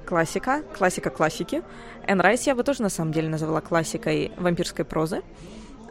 классика, 0.07 0.63
классика 0.79 1.11
классики. 1.11 1.63
Энн 2.07 2.21
Райс 2.21 2.47
я 2.47 2.55
бы 2.55 2.63
тоже 2.63 2.83
на 2.83 2.89
самом 2.89 3.13
деле 3.13 3.29
называла 3.29 3.61
классикой 3.61 4.31
вампирской 4.37 4.85
прозы. 4.85 5.23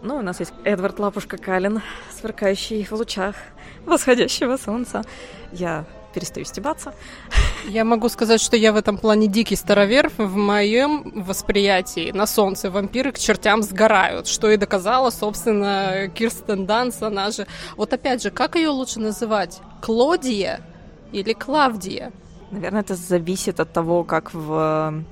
Ну, 0.02 0.16
у 0.18 0.22
нас 0.22 0.40
есть 0.40 0.54
Эдвард 0.64 1.00
Лапушка 1.00 1.38
Калин, 1.38 1.82
сверкающий 2.12 2.86
в 2.86 2.94
лучах 2.94 3.36
восходящего 3.86 4.56
солнца. 4.56 5.04
Я 5.52 5.86
перестаю 6.16 6.46
стебаться. 6.46 6.94
Я 7.68 7.84
могу 7.84 8.10
сказать, 8.10 8.42
что 8.42 8.56
я 8.56 8.72
в 8.72 8.78
этом 8.78 8.98
плане 8.98 9.28
дикий 9.28 9.58
старовер. 9.58 10.10
В 10.18 10.36
моем 10.36 11.12
восприятии 11.14 12.12
на 12.12 12.26
солнце 12.26 12.72
вампиры 12.72 13.12
к 13.12 13.20
чертям 13.20 13.62
сгорают, 13.62 14.28
что 14.28 14.50
и 14.50 14.58
доказала, 14.58 15.10
собственно, 15.10 16.10
Кирстен 16.16 16.66
Данс, 16.66 17.02
она 17.02 17.32
же... 17.32 17.46
Вот 17.76 17.94
опять 17.94 18.24
же, 18.24 18.32
как 18.32 18.56
ее 18.56 18.70
лучше 18.70 19.00
называть? 19.00 19.60
Клодия 19.82 20.62
или 21.12 21.34
Клавдия? 21.34 22.14
Наверное, 22.52 22.82
это 22.82 22.96
зависит 22.96 23.60
от 23.60 23.74
того, 23.74 24.04
как 24.04 24.34
в 24.34 25.04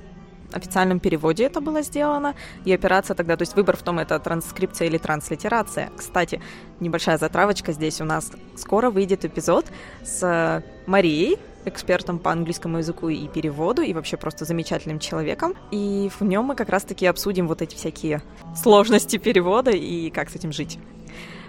официальном 0.56 1.00
переводе 1.00 1.44
это 1.44 1.60
было 1.60 1.82
сделано, 1.82 2.34
и 2.64 2.72
операция 2.72 3.14
тогда, 3.14 3.36
то 3.36 3.42
есть 3.42 3.56
выбор 3.56 3.76
в 3.76 3.82
том, 3.82 3.98
это 3.98 4.18
транскрипция 4.18 4.88
или 4.88 4.98
транслитерация. 4.98 5.90
Кстати, 5.96 6.40
небольшая 6.80 7.18
затравочка 7.18 7.72
здесь 7.72 8.00
у 8.00 8.04
нас. 8.04 8.30
Скоро 8.56 8.90
выйдет 8.90 9.24
эпизод 9.24 9.66
с 10.02 10.62
Марией, 10.86 11.38
экспертом 11.64 12.18
по 12.18 12.30
английскому 12.30 12.78
языку 12.78 13.08
и 13.08 13.26
переводу, 13.28 13.82
и 13.82 13.92
вообще 13.92 14.16
просто 14.16 14.44
замечательным 14.44 14.98
человеком. 14.98 15.54
И 15.70 16.10
в 16.18 16.22
нем 16.22 16.44
мы 16.44 16.56
как 16.56 16.68
раз-таки 16.68 17.06
обсудим 17.06 17.48
вот 17.48 17.62
эти 17.62 17.74
всякие 17.74 18.22
сложности 18.54 19.16
перевода 19.16 19.70
и 19.70 20.10
как 20.10 20.30
с 20.30 20.34
этим 20.34 20.52
жить. 20.52 20.78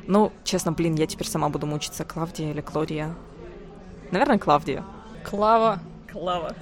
Ну, 0.08 0.32
честно, 0.44 0.72
блин, 0.72 0.96
я 0.96 1.08
теперь 1.08 1.28
сама 1.28 1.50
буду 1.50 1.66
мучиться, 1.68 2.06
Клавдия 2.06 2.52
или 2.52 2.62
Клодия. 2.62 3.16
Наверное, 4.12 4.38
Клавдия. 4.38 4.84
Клава. 5.24 5.80
Клава. 6.16 6.56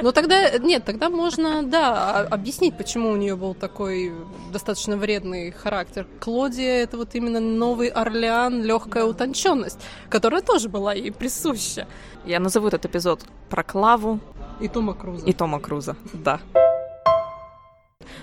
Ну 0.00 0.12
тогда, 0.12 0.58
нет, 0.58 0.84
тогда 0.84 1.10
можно, 1.10 1.64
да, 1.64 2.20
объяснить, 2.20 2.76
почему 2.76 3.10
у 3.10 3.16
нее 3.16 3.34
был 3.34 3.52
такой 3.52 4.12
достаточно 4.52 4.96
вредный 4.96 5.50
характер. 5.50 6.06
Клодия 6.20 6.84
это 6.84 6.96
вот 6.96 7.16
именно 7.16 7.40
новый 7.40 7.88
Орлеан, 7.88 8.62
легкая 8.62 9.04
утонченность, 9.04 9.80
которая 10.08 10.40
тоже 10.40 10.68
была 10.68 10.94
ей 10.94 11.10
присуща. 11.10 11.88
Я 12.24 12.38
назову 12.38 12.68
этот 12.68 12.86
эпизод 12.86 13.24
про 13.50 13.64
Клаву. 13.64 14.20
И 14.60 14.68
Тома 14.68 14.94
Круза. 14.94 15.26
И 15.26 15.32
Тома 15.32 15.58
Круза, 15.58 15.96
да. 16.12 16.38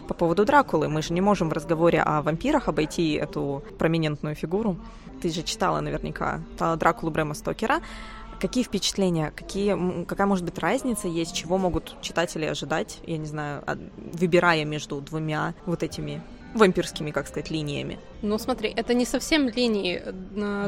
По 0.07 0.13
поводу 0.13 0.45
Дракулы, 0.45 0.87
мы 0.87 1.01
же 1.01 1.13
не 1.13 1.19
можем 1.19 1.49
в 1.49 1.53
разговоре 1.53 2.01
о 2.01 2.21
вампирах 2.21 2.69
обойти 2.69 3.13
эту 3.15 3.63
проминентную 3.77 4.35
фигуру. 4.35 4.77
Ты 5.21 5.29
же 5.29 5.43
читала 5.43 5.81
наверняка 5.81 6.39
Дракулу 6.77 7.11
Брэма 7.11 7.33
Стокера. 7.33 7.81
Какие 8.43 8.65
впечатления, 8.65 9.31
какие, 9.33 10.03
какая 10.03 10.27
может 10.27 10.43
быть 10.43 10.59
разница 10.59 11.07
есть, 11.07 11.33
чего 11.33 11.57
могут 11.57 11.95
читатели 12.01 12.43
ожидать, 12.43 12.99
я 13.07 13.17
не 13.17 13.25
знаю, 13.25 13.63
выбирая 13.95 14.65
между 14.65 14.99
двумя 14.99 15.53
вот 15.65 15.81
этими 15.81 16.21
вампирскими, 16.53 17.11
как 17.11 17.29
сказать, 17.29 17.49
линиями. 17.49 17.99
Ну, 18.21 18.37
смотри, 18.37 18.73
это 18.75 18.93
не 18.93 19.05
совсем 19.05 19.47
линии. 19.47 20.03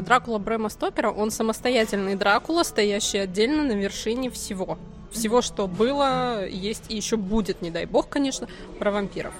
Дракула 0.00 0.38
Брэма 0.38 0.70
Стокера, 0.70 1.10
он 1.10 1.30
самостоятельный 1.30 2.14
Дракула, 2.14 2.62
стоящий 2.62 3.18
отдельно 3.18 3.62
на 3.62 3.72
вершине 3.72 4.30
всего. 4.30 4.78
Всего, 5.12 5.42
что 5.42 5.66
было, 5.66 6.48
есть 6.48 6.84
и 6.88 6.96
еще 6.96 7.18
будет, 7.18 7.60
не 7.60 7.70
дай 7.70 7.84
бог, 7.84 8.08
конечно, 8.08 8.48
про 8.78 8.90
вампиров. 8.90 9.34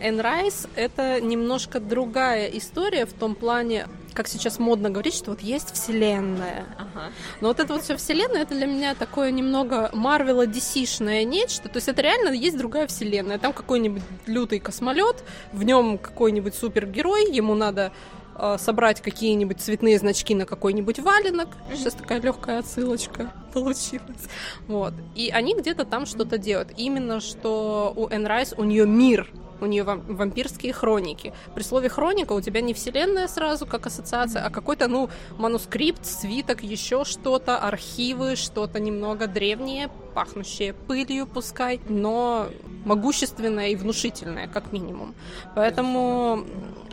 Энн 0.00 0.20
Райс— 0.20 0.66
это 0.76 1.20
немножко 1.20 1.80
другая 1.80 2.46
история 2.48 3.06
в 3.06 3.12
том 3.12 3.34
плане, 3.34 3.86
как 4.14 4.28
сейчас 4.28 4.58
модно 4.58 4.90
говорить, 4.90 5.14
что 5.14 5.30
вот 5.30 5.40
есть 5.40 5.72
вселенная. 5.72 6.66
Ага. 6.76 7.10
Но 7.40 7.48
вот 7.48 7.60
это 7.60 7.74
вот 7.74 7.82
все 7.82 7.96
вселенная, 7.96 8.42
это 8.42 8.54
для 8.54 8.66
меня 8.66 8.94
такое 8.94 9.30
немного 9.30 9.90
Марвела 9.92 10.46
DC-шное 10.46 11.24
нечто. 11.24 11.68
То 11.68 11.76
есть 11.76 11.88
это 11.88 12.02
реально 12.02 12.30
есть 12.30 12.56
другая 12.56 12.86
вселенная. 12.86 13.38
Там 13.38 13.52
какой-нибудь 13.52 14.02
лютый 14.26 14.58
космолет, 14.58 15.24
в 15.52 15.62
нем 15.62 15.98
какой-нибудь 15.98 16.54
супергерой, 16.54 17.30
ему 17.30 17.54
надо 17.54 17.92
э, 18.36 18.56
собрать 18.58 19.00
какие-нибудь 19.00 19.60
цветные 19.60 19.98
значки 19.98 20.34
на 20.34 20.46
какой-нибудь 20.46 20.98
валенок. 20.98 21.48
Сейчас 21.74 21.94
такая 21.94 22.20
легкая 22.20 22.60
отсылочка 22.60 23.32
получилась. 23.52 24.28
Вот. 24.66 24.94
И 25.14 25.30
они 25.30 25.54
где-то 25.54 25.84
там 25.84 26.06
что-то 26.06 26.38
делают. 26.38 26.70
Именно 26.76 27.20
что 27.20 27.92
у 27.96 28.08
Энн 28.08 28.26
Райс, 28.26 28.54
у 28.56 28.64
нее 28.64 28.86
мир 28.86 29.30
у 29.60 29.66
нее 29.66 29.84
вампирские 29.84 30.72
хроники. 30.72 31.32
При 31.54 31.62
слове 31.62 31.88
хроника 31.88 32.32
у 32.32 32.40
тебя 32.40 32.60
не 32.60 32.74
вселенная 32.74 33.28
сразу 33.28 33.66
как 33.66 33.86
ассоциация, 33.86 34.44
а 34.44 34.50
какой-то, 34.50 34.88
ну, 34.88 35.10
манускрипт, 35.38 36.04
свиток, 36.04 36.62
еще 36.62 37.04
что-то, 37.04 37.58
архивы, 37.58 38.36
что-то 38.36 38.80
немного 38.80 39.26
древнее, 39.26 39.90
пахнущее 40.10 40.74
пылью 40.74 41.26
пускай, 41.26 41.80
но 41.88 42.48
могущественное 42.84 43.68
и 43.68 43.76
внушительное, 43.76 44.48
как 44.48 44.72
минимум. 44.72 45.14
Поэтому 45.54 46.44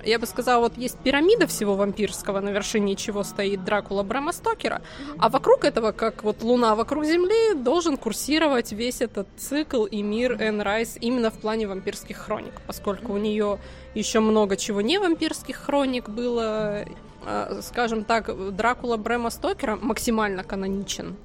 я 0.08 0.20
бы 0.20 0.26
сказала, 0.26 0.62
вот 0.62 0.78
есть 0.78 0.98
пирамида 1.00 1.48
всего 1.48 1.76
вампирского, 1.76 2.40
на 2.40 2.50
вершине 2.50 2.96
чего 2.96 3.24
стоит 3.24 3.64
Дракула 3.64 4.04
Брэма 4.04 4.32
Стокера, 4.32 4.82
а 5.18 5.30
вокруг 5.30 5.66
этого, 5.66 5.92
как 5.92 6.24
вот 6.24 6.44
Луна 6.44 6.76
вокруг 6.76 7.06
Земли, 7.06 7.56
должен 7.56 7.98
курсировать 7.98 8.72
весь 8.72 9.02
этот 9.02 9.28
цикл 9.38 9.86
и 9.86 10.02
мир 10.02 10.42
Энн 10.42 10.62
Райс 10.62 10.98
именно 11.02 11.30
в 11.30 11.40
плане 11.40 11.68
вампирских 11.68 12.18
хроник, 12.18 12.54
поскольку 12.66 13.14
у 13.14 13.18
нее 13.18 13.60
еще 13.96 14.20
много 14.20 14.56
чего 14.56 14.82
не 14.82 14.98
вампирских 14.98 15.58
хроник 15.58 16.10
было. 16.10 16.86
А, 17.26 17.60
скажем 17.62 18.06
так, 18.06 18.56
Дракула 18.56 18.96
Брэма 18.96 19.30
Стокера 19.30 19.76
максимально 19.76 20.44
каноничен 20.44 21.18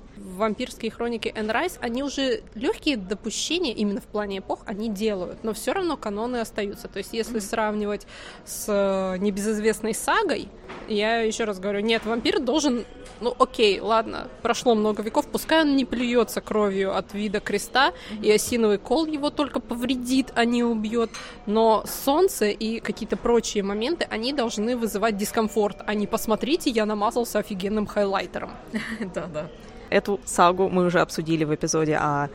вампирские 0.42 0.90
хроники 0.90 1.32
Энн 1.34 1.50
Райс, 1.50 1.78
они 1.80 2.02
уже 2.02 2.42
легкие 2.54 2.96
допущения 2.96 3.72
именно 3.72 4.00
в 4.00 4.06
плане 4.06 4.38
эпох 4.38 4.62
они 4.66 4.88
делают, 4.88 5.44
но 5.44 5.52
все 5.52 5.72
равно 5.72 5.96
каноны 5.96 6.38
остаются. 6.38 6.88
То 6.88 6.98
есть, 6.98 7.12
если 7.12 7.36
mm-hmm. 7.36 7.48
сравнивать 7.48 8.06
с 8.44 8.66
э, 8.68 9.18
небезызвестной 9.18 9.94
сагой, 9.94 10.48
я 10.88 11.20
еще 11.20 11.44
раз 11.44 11.60
говорю, 11.60 11.80
нет, 11.80 12.04
вампир 12.04 12.40
должен, 12.40 12.84
ну 13.20 13.34
окей, 13.38 13.78
ладно, 13.78 14.28
прошло 14.42 14.74
много 14.74 15.02
веков, 15.02 15.28
пускай 15.28 15.60
он 15.60 15.76
не 15.76 15.84
плюется 15.84 16.40
кровью 16.40 16.96
от 16.96 17.14
вида 17.14 17.38
креста, 17.38 17.90
mm-hmm. 17.90 18.24
и 18.24 18.32
осиновый 18.32 18.78
кол 18.78 19.06
его 19.06 19.30
только 19.30 19.60
повредит, 19.60 20.32
а 20.34 20.44
не 20.44 20.64
убьет, 20.64 21.10
но 21.46 21.84
солнце 21.86 22.46
и 22.46 22.80
какие-то 22.80 23.16
прочие 23.16 23.62
моменты, 23.62 24.08
они 24.10 24.32
должны 24.32 24.76
вызывать 24.76 25.16
дискомфорт, 25.16 25.82
а 25.86 25.94
не 25.94 26.08
посмотрите, 26.08 26.68
я 26.70 26.84
намазался 26.84 27.38
офигенным 27.38 27.86
хайлайтером. 27.86 28.50
Да-да. 29.14 29.48
Эту 29.92 30.20
сагу 30.24 30.70
мы 30.70 30.86
уже 30.86 31.00
обсудили 31.00 31.44
в 31.44 31.54
эпизоде 31.54 31.96
о 31.96 32.28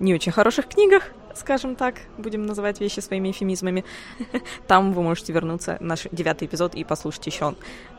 не 0.00 0.14
очень 0.14 0.32
хороших 0.32 0.68
книгах, 0.68 1.04
скажем 1.34 1.76
так, 1.76 1.94
будем 2.18 2.44
называть 2.44 2.80
вещи 2.80 2.98
своими 2.98 3.30
эфемизмами. 3.30 3.84
Там 4.66 4.92
вы 4.92 5.02
можете 5.02 5.32
вернуться 5.32 5.76
наш 5.80 6.08
девятый 6.10 6.48
эпизод 6.48 6.74
и 6.74 6.82
послушать 6.82 7.26
еще 7.26 7.54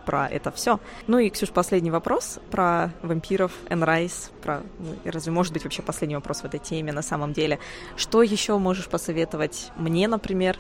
про 0.06 0.28
это 0.28 0.52
все. 0.52 0.80
Ну 1.08 1.18
и, 1.18 1.30
Ксюш, 1.30 1.50
последний 1.52 1.92
вопрос 1.92 2.40
про 2.52 2.92
вампиров, 3.02 3.54
Энрайс, 3.70 4.32
про, 4.42 4.64
ну, 4.80 4.96
разве 5.06 5.32
может 5.32 5.54
быть 5.54 5.64
вообще 5.64 5.82
последний 5.82 6.16
вопрос 6.16 6.42
в 6.42 6.46
этой 6.46 6.60
теме 6.60 6.92
на 6.92 7.02
самом 7.02 7.32
деле? 7.32 7.60
Что 7.96 8.22
еще 8.22 8.58
можешь 8.58 8.88
посоветовать 8.88 9.72
мне, 9.78 10.08
например, 10.08 10.58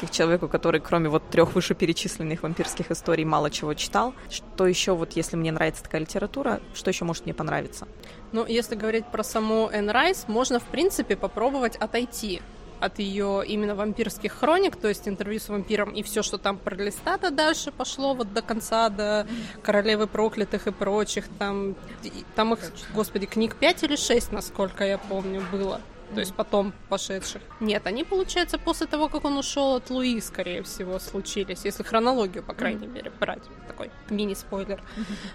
как 0.00 0.10
человеку, 0.10 0.48
который 0.48 0.80
кроме 0.80 1.08
вот 1.08 1.28
трех 1.30 1.54
вышеперечисленных 1.54 2.42
вампирских 2.42 2.90
историй 2.90 3.24
мало 3.24 3.50
чего 3.50 3.74
читал. 3.74 4.14
Что 4.30 4.66
еще, 4.66 4.92
вот 4.94 5.12
если 5.12 5.36
мне 5.36 5.52
нравится 5.52 5.82
такая 5.82 6.00
литература, 6.00 6.60
что 6.74 6.90
еще 6.90 7.04
может 7.04 7.24
мне 7.24 7.34
понравиться? 7.34 7.86
Ну, 8.32 8.46
если 8.46 8.74
говорить 8.74 9.06
про 9.06 9.22
саму 9.22 9.68
Энн 9.72 9.90
Райс, 9.90 10.24
можно, 10.28 10.58
в 10.58 10.64
принципе, 10.64 11.16
попробовать 11.16 11.76
отойти 11.76 12.40
от 12.82 12.98
ее 12.98 13.44
именно 13.46 13.76
вампирских 13.76 14.32
хроник, 14.32 14.74
то 14.74 14.88
есть 14.88 15.06
интервью 15.06 15.38
с 15.38 15.48
вампиром 15.48 15.90
и 15.90 16.02
все, 16.02 16.22
что 16.22 16.36
там 16.36 16.58
про 16.58 16.74
Листата 16.74 17.30
дальше 17.30 17.70
пошло 17.70 18.12
вот 18.12 18.32
до 18.32 18.42
конца, 18.42 18.88
до 18.88 19.26
Королевы 19.62 20.08
проклятых 20.08 20.66
и 20.66 20.72
прочих, 20.72 21.26
там, 21.38 21.76
там 22.34 22.54
их, 22.54 22.58
господи, 22.92 23.26
книг 23.26 23.54
5 23.54 23.84
или 23.84 23.96
6, 23.96 24.32
насколько 24.32 24.84
я 24.84 24.98
помню, 24.98 25.42
было 25.52 25.80
то 26.14 26.20
есть 26.20 26.34
потом 26.34 26.72
пошедших. 26.88 27.42
Нет, 27.60 27.86
они, 27.86 28.04
получается, 28.04 28.58
после 28.58 28.86
того, 28.86 29.08
как 29.08 29.24
он 29.24 29.36
ушел 29.36 29.76
от 29.76 29.90
Луи, 29.90 30.20
скорее 30.20 30.62
всего, 30.62 30.98
случились, 30.98 31.64
если 31.64 31.82
хронологию, 31.82 32.42
по 32.42 32.54
крайней 32.54 32.86
мере, 32.86 33.10
брать. 33.20 33.42
Такой 33.66 33.90
мини-спойлер. 34.10 34.82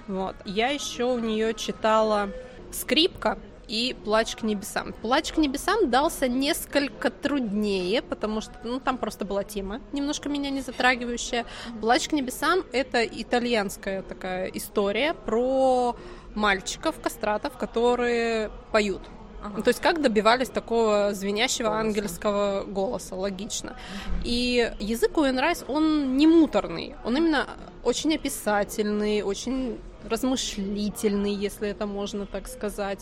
Вот. 0.07 0.35
Я 0.45 0.69
еще 0.69 1.05
у 1.05 1.19
нее 1.19 1.53
читала 1.53 2.29
«Скрипка», 2.71 3.37
и 3.67 3.95
«Плач 4.05 4.35
к 4.35 4.43
небесам». 4.43 4.93
«Плач 4.93 5.31
к 5.31 5.37
небесам» 5.37 5.89
дался 5.89 6.27
несколько 6.27 7.09
труднее, 7.09 8.01
потому 8.01 8.41
что 8.41 8.53
ну, 8.63 8.79
там 8.79 8.97
просто 8.97 9.25
была 9.25 9.43
тема, 9.43 9.81
немножко 9.91 10.29
меня 10.29 10.49
не 10.49 10.61
затрагивающая. 10.61 11.45
«Плач 11.81 12.07
к 12.07 12.13
небесам»— 12.13 12.63
это 12.71 13.03
итальянская 13.03 14.01
такая 14.01 14.47
история 14.47 15.13
про 15.13 15.95
мальчиков, 16.33 16.99
кастратов, 17.01 17.57
которые 17.57 18.51
поют. 18.71 19.01
Ага. 19.43 19.61
То 19.61 19.69
есть 19.69 19.81
как 19.81 20.01
добивались 20.01 20.49
такого 20.49 21.13
звенящего 21.13 21.67
голоса. 21.67 21.79
ангельского 21.79 22.63
голоса, 22.65 23.15
логично. 23.15 23.75
И 24.23 24.71
язык 24.79 25.17
у 25.17 25.25
Энрайс, 25.25 25.63
он 25.67 26.17
не 26.17 26.27
муторный, 26.27 26.95
он 27.05 27.17
именно 27.17 27.47
очень 27.83 28.15
описательный, 28.15 29.21
очень 29.21 29.79
размышлительный, 30.03 31.33
если 31.33 31.69
это 31.69 31.85
можно 31.85 32.25
так 32.25 32.47
сказать. 32.47 32.99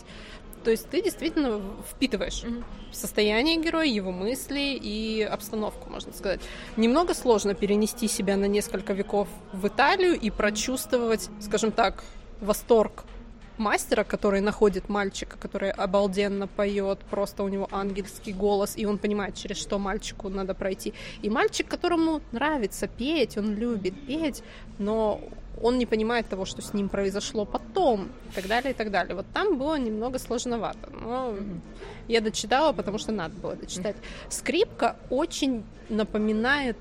То 0.64 0.70
есть 0.72 0.90
ты 0.90 1.00
действительно 1.00 1.62
впитываешь 1.88 2.42
mm-hmm. 2.42 2.64
состояние 2.92 3.56
героя, 3.56 3.86
его 3.86 4.10
мысли 4.10 4.76
и 4.82 5.22
обстановку, 5.22 5.88
можно 5.88 6.12
сказать. 6.12 6.40
Немного 6.76 7.14
сложно 7.14 7.54
перенести 7.54 8.08
себя 8.08 8.36
на 8.36 8.46
несколько 8.46 8.92
веков 8.92 9.28
в 9.52 9.68
Италию 9.68 10.18
и 10.18 10.28
прочувствовать, 10.30 11.30
скажем 11.40 11.70
так, 11.70 12.02
восторг 12.40 13.04
мастера, 13.58 14.04
который 14.04 14.40
находит 14.40 14.88
мальчика, 14.88 15.36
который 15.38 15.70
обалденно 15.70 16.46
поет, 16.46 17.00
просто 17.10 17.42
у 17.42 17.48
него 17.48 17.68
ангельский 17.70 18.32
голос, 18.32 18.74
и 18.76 18.86
он 18.86 18.98
понимает, 18.98 19.34
через 19.34 19.58
что 19.58 19.78
мальчику 19.78 20.28
надо 20.28 20.54
пройти. 20.54 20.94
И 21.22 21.30
мальчик, 21.30 21.68
которому 21.68 22.20
нравится 22.32 22.86
петь, 22.88 23.36
он 23.38 23.54
любит 23.54 23.94
петь, 24.06 24.42
но 24.78 25.20
он 25.62 25.78
не 25.78 25.86
понимает 25.86 26.28
того, 26.28 26.44
что 26.44 26.60
с 26.60 26.74
ним 26.74 26.88
произошло 26.88 27.44
потом, 27.44 28.08
и 28.30 28.34
так 28.34 28.46
далее, 28.46 28.72
и 28.72 28.74
так 28.74 28.90
далее. 28.90 29.14
Вот 29.14 29.26
там 29.32 29.58
было 29.58 29.78
немного 29.78 30.18
сложновато, 30.18 30.90
но 30.90 31.34
я 32.08 32.20
дочитала, 32.20 32.72
потому 32.72 32.98
что 32.98 33.12
надо 33.12 33.34
было 33.36 33.56
дочитать. 33.56 33.96
Скрипка 34.28 34.96
очень 35.10 35.64
напоминает 35.88 36.76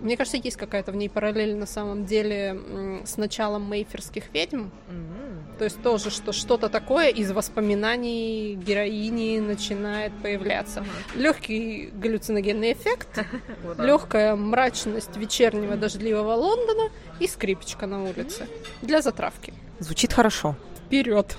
мне 0.00 0.16
кажется, 0.16 0.38
есть 0.38 0.56
какая-то 0.56 0.92
в 0.92 0.96
ней 0.96 1.08
параллель 1.08 1.56
на 1.56 1.66
самом 1.66 2.04
деле 2.06 3.02
с 3.04 3.16
началом 3.16 3.70
мейферских 3.70 4.32
ведьм. 4.32 4.64
Mm-hmm. 4.64 5.58
То 5.58 5.64
есть 5.64 5.82
тоже, 5.82 6.10
что 6.10 6.32
что-то 6.32 6.68
такое 6.68 7.08
из 7.08 7.30
воспоминаний 7.32 8.54
героини 8.54 9.38
начинает 9.40 10.12
появляться. 10.22 10.84
Легкий 11.14 11.90
галлюциногенный 11.92 12.72
эффект, 12.72 13.24
легкая 13.78 14.36
мрачность 14.36 15.16
вечернего 15.16 15.76
дождливого 15.76 16.34
Лондона 16.34 16.90
и 17.18 17.26
скрипочка 17.26 17.86
на 17.86 18.04
улице 18.04 18.46
для 18.82 19.02
затравки. 19.02 19.52
Звучит 19.78 20.12
хорошо. 20.12 20.56
Вперед! 20.86 21.36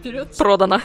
Вперед! 0.00 0.36
Продано. 0.36 0.80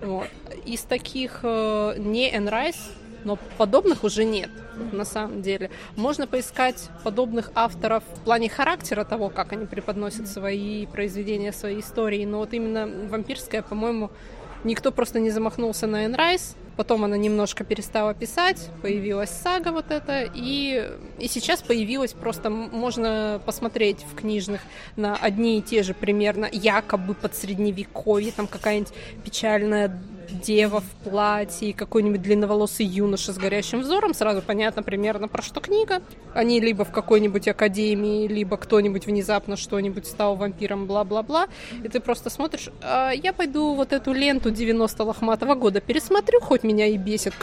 Вот. 0.00 0.28
Из 0.64 0.80
таких 0.82 1.40
э, 1.42 1.94
не 1.98 2.34
Энрайс 2.34 2.76
но 3.24 3.38
подобных 3.56 4.04
уже 4.04 4.24
нет 4.24 4.50
на 4.92 5.04
самом 5.04 5.42
деле. 5.42 5.70
Можно 5.96 6.26
поискать 6.26 6.88
подобных 7.04 7.50
авторов 7.54 8.04
в 8.14 8.24
плане 8.24 8.48
характера 8.48 9.04
того, 9.04 9.28
как 9.28 9.52
они 9.52 9.66
преподносят 9.66 10.28
свои 10.28 10.86
произведения, 10.86 11.52
свои 11.52 11.80
истории, 11.80 12.24
но 12.24 12.38
вот 12.38 12.52
именно 12.52 12.86
вампирская, 13.08 13.62
по-моему, 13.62 14.10
никто 14.64 14.92
просто 14.92 15.20
не 15.20 15.30
замахнулся 15.30 15.86
на 15.86 16.06
Энрайс, 16.06 16.56
потом 16.76 17.04
она 17.04 17.16
немножко 17.16 17.64
перестала 17.64 18.14
писать, 18.14 18.70
появилась 18.82 19.30
сага 19.30 19.72
вот 19.72 19.90
эта, 19.90 20.28
и, 20.32 20.90
и 21.18 21.28
сейчас 21.28 21.62
появилась 21.62 22.12
просто, 22.12 22.50
можно 22.50 23.40
посмотреть 23.44 24.04
в 24.10 24.14
книжных 24.14 24.60
на 24.96 25.16
одни 25.16 25.58
и 25.58 25.62
те 25.62 25.82
же 25.82 25.94
примерно, 25.94 26.48
якобы 26.50 27.14
под 27.14 27.34
средневековье, 27.34 28.32
там 28.32 28.46
какая-нибудь 28.46 28.92
печальная 29.24 30.00
дева 30.30 30.80
в 30.80 31.08
платье, 31.08 31.72
какой-нибудь 31.72 32.22
длинноволосый 32.22 32.86
юноша 32.86 33.32
с 33.32 33.38
горящим 33.38 33.80
взором, 33.80 34.14
сразу 34.14 34.42
понятно 34.42 34.82
примерно 34.82 35.28
про 35.28 35.42
что 35.42 35.60
книга. 35.60 36.02
Они 36.34 36.60
либо 36.60 36.84
в 36.84 36.92
какой-нибудь 36.92 37.48
академии, 37.48 38.26
либо 38.28 38.56
кто-нибудь 38.56 39.06
внезапно 39.06 39.56
что-нибудь 39.56 40.06
стал 40.06 40.36
вампиром, 40.36 40.86
бла-бла-бла. 40.86 41.48
И 41.82 41.88
ты 41.88 42.00
просто 42.00 42.30
смотришь, 42.30 42.70
а 42.82 43.10
я 43.10 43.32
пойду 43.32 43.74
вот 43.74 43.92
эту 43.92 44.12
ленту 44.12 44.50
90 44.50 45.04
лохматого 45.04 45.54
года 45.54 45.80
пересмотрю, 45.80 46.40
хоть 46.40 46.62
меня 46.62 46.86
и 46.86 46.96
бесит 46.96 47.34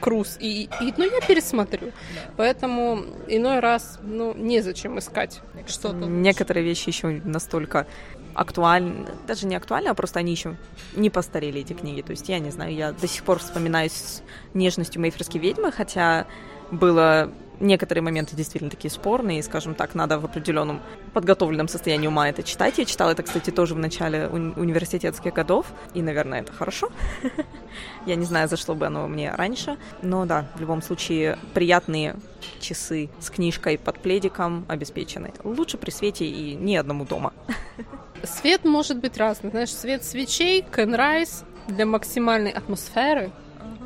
Круз, 0.00 0.36
и, 0.40 0.68
и 0.80 0.94
ну 0.96 1.04
я 1.04 1.20
пересмотрю. 1.20 1.92
Поэтому 2.36 3.04
иной 3.28 3.60
раз, 3.60 3.98
ну, 4.02 4.34
незачем 4.34 4.98
искать 4.98 5.40
что-то. 5.66 6.06
Некоторые 6.06 6.64
вещи 6.64 6.88
еще 6.88 7.20
настолько 7.24 7.86
актуальны, 8.34 9.06
даже 9.26 9.46
не 9.46 9.56
актуальны, 9.56 9.88
а 9.88 9.94
просто 9.94 10.18
они 10.18 10.32
еще 10.32 10.56
не 10.94 11.10
постарели, 11.10 11.60
эти 11.60 11.72
книги. 11.72 12.02
То 12.02 12.12
есть 12.12 12.28
я 12.28 12.38
не 12.38 12.50
знаю, 12.50 12.74
я 12.74 12.92
до 12.92 13.06
сих 13.06 13.24
пор 13.24 13.38
вспоминаю 13.38 13.90
с 13.90 14.22
нежностью 14.54 15.00
Мейферской 15.00 15.40
ведьмы, 15.40 15.72
хотя 15.72 16.26
было 16.70 17.32
некоторые 17.60 18.02
моменты 18.02 18.34
действительно 18.34 18.70
такие 18.70 18.90
спорные, 18.90 19.38
и, 19.38 19.42
скажем 19.42 19.74
так, 19.74 19.94
надо 19.94 20.18
в 20.18 20.24
определенном 20.24 20.80
подготовленном 21.12 21.68
состоянии 21.68 22.08
ума 22.08 22.28
это 22.28 22.42
читать. 22.42 22.78
Я 22.78 22.84
читала 22.84 23.10
это, 23.10 23.22
кстати, 23.22 23.50
тоже 23.50 23.74
в 23.74 23.78
начале 23.78 24.28
уни- 24.32 24.58
университетских 24.58 25.32
годов, 25.32 25.66
и, 25.94 26.02
наверное, 26.02 26.40
это 26.40 26.52
хорошо. 26.52 26.90
Я 28.06 28.16
не 28.16 28.24
знаю, 28.24 28.48
зашло 28.48 28.74
бы 28.74 28.86
оно 28.86 29.06
мне 29.06 29.32
раньше, 29.32 29.76
но 30.02 30.24
да, 30.24 30.46
в 30.56 30.60
любом 30.60 30.82
случае, 30.82 31.38
приятные 31.54 32.16
часы 32.60 33.10
с 33.20 33.30
книжкой 33.30 33.78
под 33.78 34.00
пледиком 34.00 34.64
обеспечены. 34.68 35.32
Лучше 35.44 35.76
при 35.76 35.90
свете 35.90 36.24
и 36.24 36.54
ни 36.54 36.74
одному 36.74 37.04
дома. 37.04 37.32
Свет 38.24 38.64
может 38.64 38.98
быть 38.98 39.16
разный. 39.16 39.50
Знаешь, 39.50 39.74
свет 39.74 40.04
свечей, 40.04 40.62
Кенрайс 40.62 41.44
для 41.68 41.86
максимальной 41.86 42.50
атмосферы, 42.50 43.30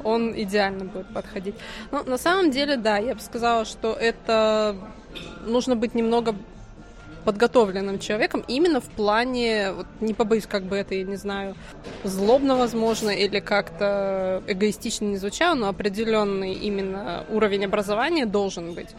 он 0.03 0.33
идеально 0.37 0.85
будет 0.85 1.13
подходить. 1.13 1.55
Но 1.91 2.03
на 2.03 2.19
самом 2.19 2.51
деле, 2.51 2.77
да, 2.77 2.99
я 2.99 3.15
бы 3.15 3.21
сказала, 3.21 3.65
что 3.65 3.93
это 3.93 4.77
нужно 5.47 5.77
быть 5.77 5.95
немного 5.95 6.35
подготовленным 7.25 7.99
человеком 7.99 8.45
именно 8.49 8.81
в 8.81 8.91
плане, 8.91 9.73
вот 9.73 9.87
не 10.01 10.13
побоюсь, 10.13 10.47
как 10.47 10.65
бы 10.65 10.77
это, 10.77 10.95
я 10.95 11.05
не 11.05 11.17
знаю, 11.17 11.55
злобно, 12.05 12.57
возможно, 12.57 13.11
или 13.11 13.41
как-то 13.41 14.43
эгоистично 14.47 15.07
не 15.07 15.17
звучало, 15.17 15.55
но 15.55 15.69
определенный 15.69 16.53
именно 16.53 17.25
уровень 17.31 17.65
образования 17.65 18.27
должен 18.27 18.75
быть. 18.75 18.91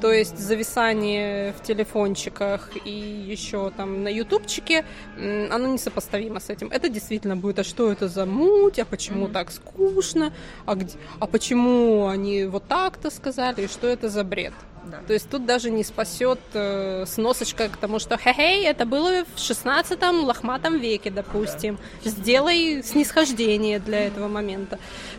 То 0.00 0.12
есть 0.12 0.38
зависание 0.38 1.52
в 1.52 1.62
телефончиках 1.62 2.70
и 2.84 2.90
еще 2.90 3.70
там 3.76 4.02
на 4.02 4.08
ютубчике, 4.08 4.84
оно 5.16 5.68
несопоставимо 5.68 6.40
с 6.40 6.50
этим. 6.50 6.68
Это 6.68 6.88
действительно 6.88 7.36
будет, 7.36 7.60
а 7.60 7.64
что 7.64 7.92
это 7.92 8.08
за 8.08 8.26
муть, 8.26 8.78
а 8.78 8.84
почему 8.84 9.26
mm-hmm. 9.26 9.32
так 9.32 9.50
скучно, 9.52 10.32
а, 10.66 10.74
где, 10.74 10.98
а 11.20 11.26
почему 11.26 12.06
они 12.06 12.44
вот 12.44 12.66
так-то 12.66 13.10
сказали, 13.10 13.62
и 13.62 13.68
что 13.68 13.86
это 13.86 14.08
за 14.08 14.24
бред. 14.24 14.54
Да. 14.84 15.00
То 15.06 15.12
есть 15.12 15.28
тут 15.30 15.46
даже 15.46 15.70
не 15.70 15.84
спасет 15.84 16.40
э, 16.54 17.04
сносочка 17.06 17.68
к 17.68 17.76
тому, 17.76 17.98
что 17.98 18.16
хе-хей, 18.16 18.64
это 18.66 18.84
было 18.84 19.24
в 19.34 19.38
16-м 19.38 20.24
лохматом 20.24 20.78
веке, 20.78 21.10
допустим. 21.10 21.78
Да. 22.04 22.10
Сделай 22.10 22.82
снисхождение 22.82 23.78
для 23.78 24.06
этого 24.06 24.28
момента. 24.28 24.78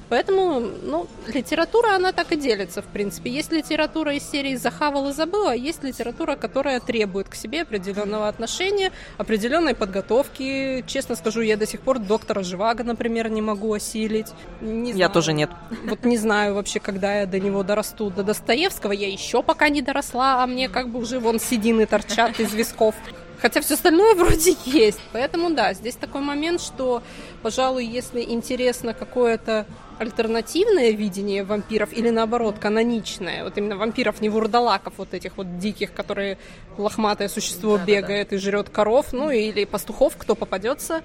Поэтому, 0.10 0.60
ну, 0.60 1.08
литература, 1.28 1.96
она 1.96 2.12
так 2.12 2.32
и 2.34 2.36
делится, 2.36 2.82
в 2.82 2.86
принципе. 2.86 3.32
Есть 3.32 3.52
литература 3.52 4.14
из 4.14 4.30
серии 4.30 4.56
«Захавал 4.56 5.10
и 5.10 5.14
забыл», 5.14 5.48
а 5.48 5.56
есть 5.56 5.84
литература, 5.84 6.36
которая 6.36 6.80
требует 6.80 7.30
к 7.30 7.36
себе 7.36 7.62
определенного 7.62 8.28
отношения, 8.28 8.92
определенной 9.18 9.76
подготовки. 9.76 10.84
Честно 10.88 11.16
скажу, 11.16 11.42
я 11.42 11.58
до 11.58 11.66
сих 11.66 11.80
пор 11.80 12.00
доктора 12.00 12.44
Живаго, 12.44 12.84
например, 12.84 13.30
не 13.30 13.42
могу 13.42 13.74
осилить. 13.74 14.28
Не 14.62 14.92
я 14.92 15.10
тоже 15.10 15.34
нет. 15.34 15.50
Вот 15.86 16.04
не 16.04 16.18
знаю 16.18 16.56
вообще, 16.56 16.80
когда 16.80 17.22
я 17.22 17.26
до 17.26 17.40
него 17.40 17.64
дорасту. 17.64 18.10
До 18.10 18.24
Достоевского 18.24 18.92
я 18.92 19.08
еще 19.08 19.42
пока 19.42 19.53
не 19.70 19.82
доросла, 19.82 20.44
а 20.44 20.48
мне 20.48 20.70
как 20.70 20.90
бы 20.90 21.00
уже 21.00 21.20
вон 21.20 21.40
седины 21.40 21.86
торчат 21.86 22.40
из 22.40 22.54
висков. 22.54 22.96
Хотя 23.42 23.60
все 23.60 23.74
остальное 23.74 24.16
вроде 24.16 24.56
есть. 24.66 25.02
Поэтому 25.12 25.50
да, 25.50 25.74
здесь 25.74 25.96
такой 25.96 26.22
момент, 26.22 26.62
что, 26.62 27.04
пожалуй, 27.42 27.86
если 27.86 28.22
интересно 28.22 28.94
какое-то 28.94 29.66
альтернативное 30.00 30.92
видение 30.92 31.44
вампиров 31.44 31.94
или 31.94 32.10
наоборот 32.10 32.58
каноничное, 32.60 33.44
вот 33.44 33.58
именно 33.58 33.78
вампиров 33.78 34.22
не 34.22 34.30
вурдалаков 34.30 34.94
вот 34.98 35.14
этих 35.14 35.38
вот 35.38 35.60
диких, 35.60 35.94
которые 35.94 36.38
лохматое 36.78 37.28
существо 37.30 37.78
да, 37.78 37.86
бегает 37.86 38.28
да, 38.28 38.32
да. 38.32 38.36
и 38.36 38.40
жрет 38.40 38.70
коров, 38.70 39.14
ну 39.14 39.30
или 39.30 39.66
пастухов, 39.66 40.16
кто 40.18 40.36
попадется, 40.36 41.02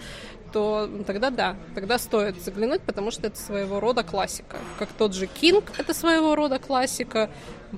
то 0.53 0.89
тогда 1.07 1.31
да, 1.31 1.57
тогда 1.75 1.99
стоит 1.99 2.43
заглянуть, 2.43 2.81
потому 2.83 3.11
что 3.11 3.27
это 3.27 3.39
своего 3.39 3.81
рода 3.81 4.03
классика. 4.03 4.59
Как 4.79 4.89
тот 4.91 5.15
же 5.15 5.27
Кинг 5.27 5.73
это 5.77 5.93
своего 5.93 6.35
рода 6.35 6.59
классика, 6.59 7.31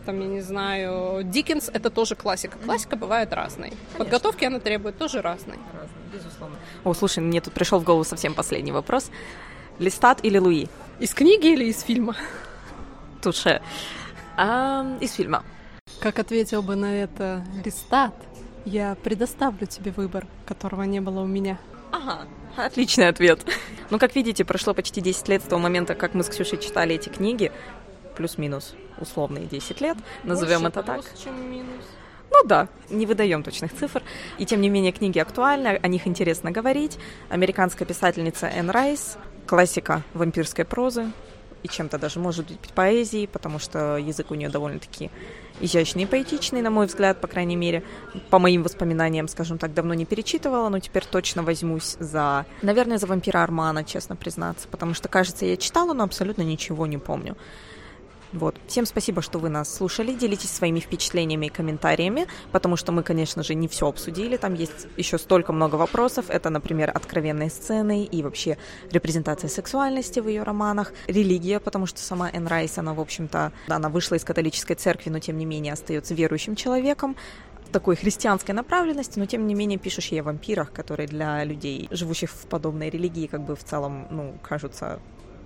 там, 0.07 0.21
я 0.21 0.27
не 0.27 0.41
знаю, 0.41 1.23
Диккенс 1.25 1.69
это 1.73 1.91
тоже 1.91 2.15
классика. 2.15 2.59
Классика 2.59 2.97
бывает 2.97 3.33
разной. 3.33 3.71
Конечно. 3.71 3.99
Подготовки 3.99 4.45
она 4.45 4.61
требует 4.61 4.99
тоже 4.99 5.21
разной. 5.23 5.59
Разной, 5.73 6.03
безусловно. 6.13 6.57
О, 6.85 6.95
слушай, 6.95 7.19
мне 7.21 7.41
тут 7.41 7.53
пришел 7.53 7.79
в 7.81 7.85
голову 7.85 8.05
совсем 8.05 8.35
последний 8.35 8.73
вопрос. 8.73 9.11
Листат 9.79 10.25
или 10.25 10.39
Луи? 10.39 10.69
Из 10.99 11.15
книги 11.15 11.49
или 11.49 11.65
из 11.65 11.83
фильма? 11.83 12.17
Туше. 13.23 13.63
А, 14.37 14.97
из 15.01 15.13
фильма. 15.15 15.45
Как 16.01 16.19
ответил 16.19 16.63
бы 16.63 16.77
на 16.77 17.03
это 17.03 17.45
Листат, 17.65 18.15
я 18.65 18.95
предоставлю 18.95 19.67
тебе 19.67 19.91
выбор, 19.91 20.27
которого 20.47 20.83
не 20.83 21.01
было 21.01 21.21
у 21.21 21.27
меня. 21.27 21.59
Ага, 21.93 22.27
Отличный 22.57 23.09
ответ. 23.09 23.45
Ну, 23.91 23.99
как 23.99 24.15
видите, 24.15 24.45
прошло 24.45 24.75
почти 24.75 25.01
10 25.01 25.29
лет 25.29 25.43
с 25.43 25.47
того 25.47 25.61
момента, 25.61 25.95
как 25.95 26.15
мы 26.15 26.23
с 26.23 26.29
Ксюшей 26.29 26.59
читали 26.59 26.95
эти 26.95 27.09
книги. 27.09 27.53
Плюс-минус 28.21 28.75
условные 28.99 29.47
10 29.47 29.81
лет, 29.81 29.97
назовем 30.25 30.67
это 30.67 30.83
так. 30.83 31.01
чем 31.25 31.51
минус. 31.51 31.83
Ну 32.31 32.45
да, 32.45 32.69
не 32.91 33.07
выдаем 33.07 33.43
точных 33.43 33.75
цифр. 33.75 34.03
И 34.37 34.45
тем 34.45 34.61
не 34.61 34.69
менее 34.69 34.93
книги 34.93 35.19
актуальны, 35.19 35.69
о 35.69 35.89
них 35.89 36.07
интересно 36.07 36.51
говорить. 36.51 36.99
Американская 37.31 37.89
писательница 37.89 38.47
Энн 38.49 38.69
Райс, 38.69 39.17
классика 39.47 40.03
вампирской 40.13 40.67
прозы, 40.67 41.11
и 41.63 41.69
чем-то 41.69 41.97
даже 41.97 42.21
может 42.21 42.47
быть 42.47 42.75
поэзией, 42.75 43.27
потому 43.27 43.59
что 43.59 43.97
язык 43.97 44.31
у 44.31 44.35
нее 44.35 44.51
довольно-таки 44.51 45.11
изящный 45.61 46.03
и 46.03 46.07
поэтичный, 46.07 46.61
на 46.61 46.71
мой 46.71 46.87
взгляд, 46.87 47.23
по 47.23 47.27
крайней 47.27 47.57
мере. 47.57 47.83
По 48.29 48.39
моим 48.39 48.63
воспоминаниям, 48.63 49.29
скажем 49.29 49.57
так, 49.57 49.73
давно 49.73 49.95
не 49.95 50.05
перечитывала, 50.05 50.69
но 50.69 50.79
теперь 50.79 51.05
точно 51.05 51.43
возьмусь 51.43 51.97
за, 51.99 52.45
наверное, 52.61 52.99
за 52.99 53.07
вампира 53.07 53.43
Армана, 53.43 53.83
честно 53.83 54.15
признаться, 54.15 54.69
потому 54.69 54.93
что, 54.93 55.09
кажется, 55.09 55.47
я 55.47 55.57
читала, 55.57 55.95
но 55.95 56.05
абсолютно 56.05 56.43
ничего 56.43 56.87
не 56.87 56.99
помню. 56.99 57.37
Вот. 58.33 58.57
Всем 58.69 58.87
спасибо, 58.87 59.23
что 59.23 59.39
вы 59.39 59.49
нас 59.49 59.75
слушали. 59.75 60.13
Делитесь 60.13 60.51
своими 60.51 60.79
впечатлениями 60.79 61.47
и 61.47 61.49
комментариями, 61.49 62.27
потому 62.53 62.77
что 62.77 62.93
мы, 62.93 63.03
конечно 63.03 63.43
же, 63.43 63.55
не 63.55 63.67
все 63.67 63.89
обсудили. 63.89 64.37
Там 64.37 64.55
есть 64.55 64.87
еще 64.97 65.19
столько 65.19 65.53
много 65.53 65.75
вопросов. 65.75 66.27
Это, 66.29 66.49
например, 66.51 66.93
откровенные 66.95 67.51
сцены 67.51 68.05
и 68.05 68.23
вообще 68.23 68.57
репрезентация 68.91 69.49
сексуальности 69.49 70.21
в 70.21 70.29
ее 70.29 70.45
романах, 70.45 70.93
религия, 71.09 71.59
потому 71.59 71.87
что 71.87 72.01
сама 72.01 72.31
Энн 72.31 72.47
Райс, 72.47 72.79
она, 72.79 72.95
в 72.95 73.01
общем-то, 73.01 73.53
она 73.69 73.89
вышла 73.89 74.15
из 74.15 74.25
католической 74.25 74.75
церкви, 74.75 75.11
но 75.11 75.19
тем 75.19 75.37
не 75.37 75.45
менее 75.45 75.73
остается 75.73 76.15
верующим 76.15 76.55
человеком 76.55 77.17
такой 77.73 77.97
христианской 77.97 78.55
направленности, 78.55 79.19
но 79.19 79.27
тем 79.27 79.47
не 79.47 79.55
менее 79.55 79.79
пишущей 79.79 80.21
о 80.21 80.25
вампирах, 80.25 80.73
которые 80.73 81.07
для 81.07 81.45
людей, 81.45 81.89
живущих 81.91 82.31
в 82.31 82.47
подобной 82.47 82.91
религии, 82.91 83.27
как 83.27 83.43
бы 83.43 83.55
в 83.55 83.65
целом, 83.65 84.09
ну, 84.11 84.35
кажутся 84.43 84.99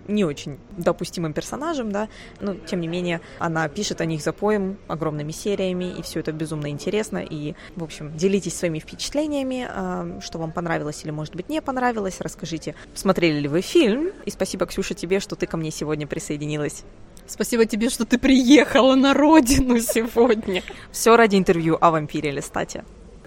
не 0.08 0.24
очень 0.24 0.58
допустимым 0.76 1.32
персонажем, 1.32 1.92
да, 1.92 2.08
но 2.40 2.54
тем 2.54 2.80
не 2.80 2.88
менее 2.88 3.20
она 3.38 3.68
пишет 3.68 4.00
о 4.00 4.04
них 4.04 4.22
за 4.22 4.32
поем 4.32 4.78
огромными 4.88 5.32
сериями, 5.32 5.94
и 5.98 6.02
все 6.02 6.20
это 6.20 6.32
безумно 6.32 6.68
интересно, 6.68 7.18
и, 7.18 7.54
в 7.76 7.84
общем, 7.84 8.16
делитесь 8.16 8.56
своими 8.56 8.78
впечатлениями, 8.78 9.66
а, 9.68 10.20
что 10.20 10.38
вам 10.38 10.52
понравилось 10.52 11.02
или, 11.04 11.10
может 11.10 11.34
быть, 11.34 11.48
не 11.48 11.60
понравилось, 11.60 12.20
расскажите, 12.20 12.74
смотрели 12.94 13.40
ли 13.40 13.48
вы 13.48 13.60
фильм, 13.60 14.10
и 14.24 14.30
спасибо, 14.30 14.66
Ксюша, 14.66 14.94
тебе, 14.94 15.20
что 15.20 15.36
ты 15.36 15.46
ко 15.46 15.56
мне 15.56 15.70
сегодня 15.70 16.06
присоединилась. 16.06 16.84
Спасибо 17.26 17.64
тебе, 17.64 17.88
что 17.88 18.04
ты 18.04 18.18
приехала 18.18 18.94
на 18.96 19.14
родину 19.14 19.78
сегодня. 19.80 20.62
Все 20.92 21.16
ради 21.16 21.36
интервью 21.36 21.78
о 21.80 21.90
вампире 21.90 22.30
Листате. 22.30 22.84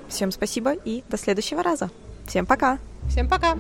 Всем 0.08 0.32
спасибо 0.32 0.74
и 0.74 1.04
до 1.10 1.18
следующего 1.18 1.64
раза. 1.64 1.90
Всем 2.28 2.46
пока. 2.46 2.80
Всем 3.10 3.28
пока. 3.28 3.58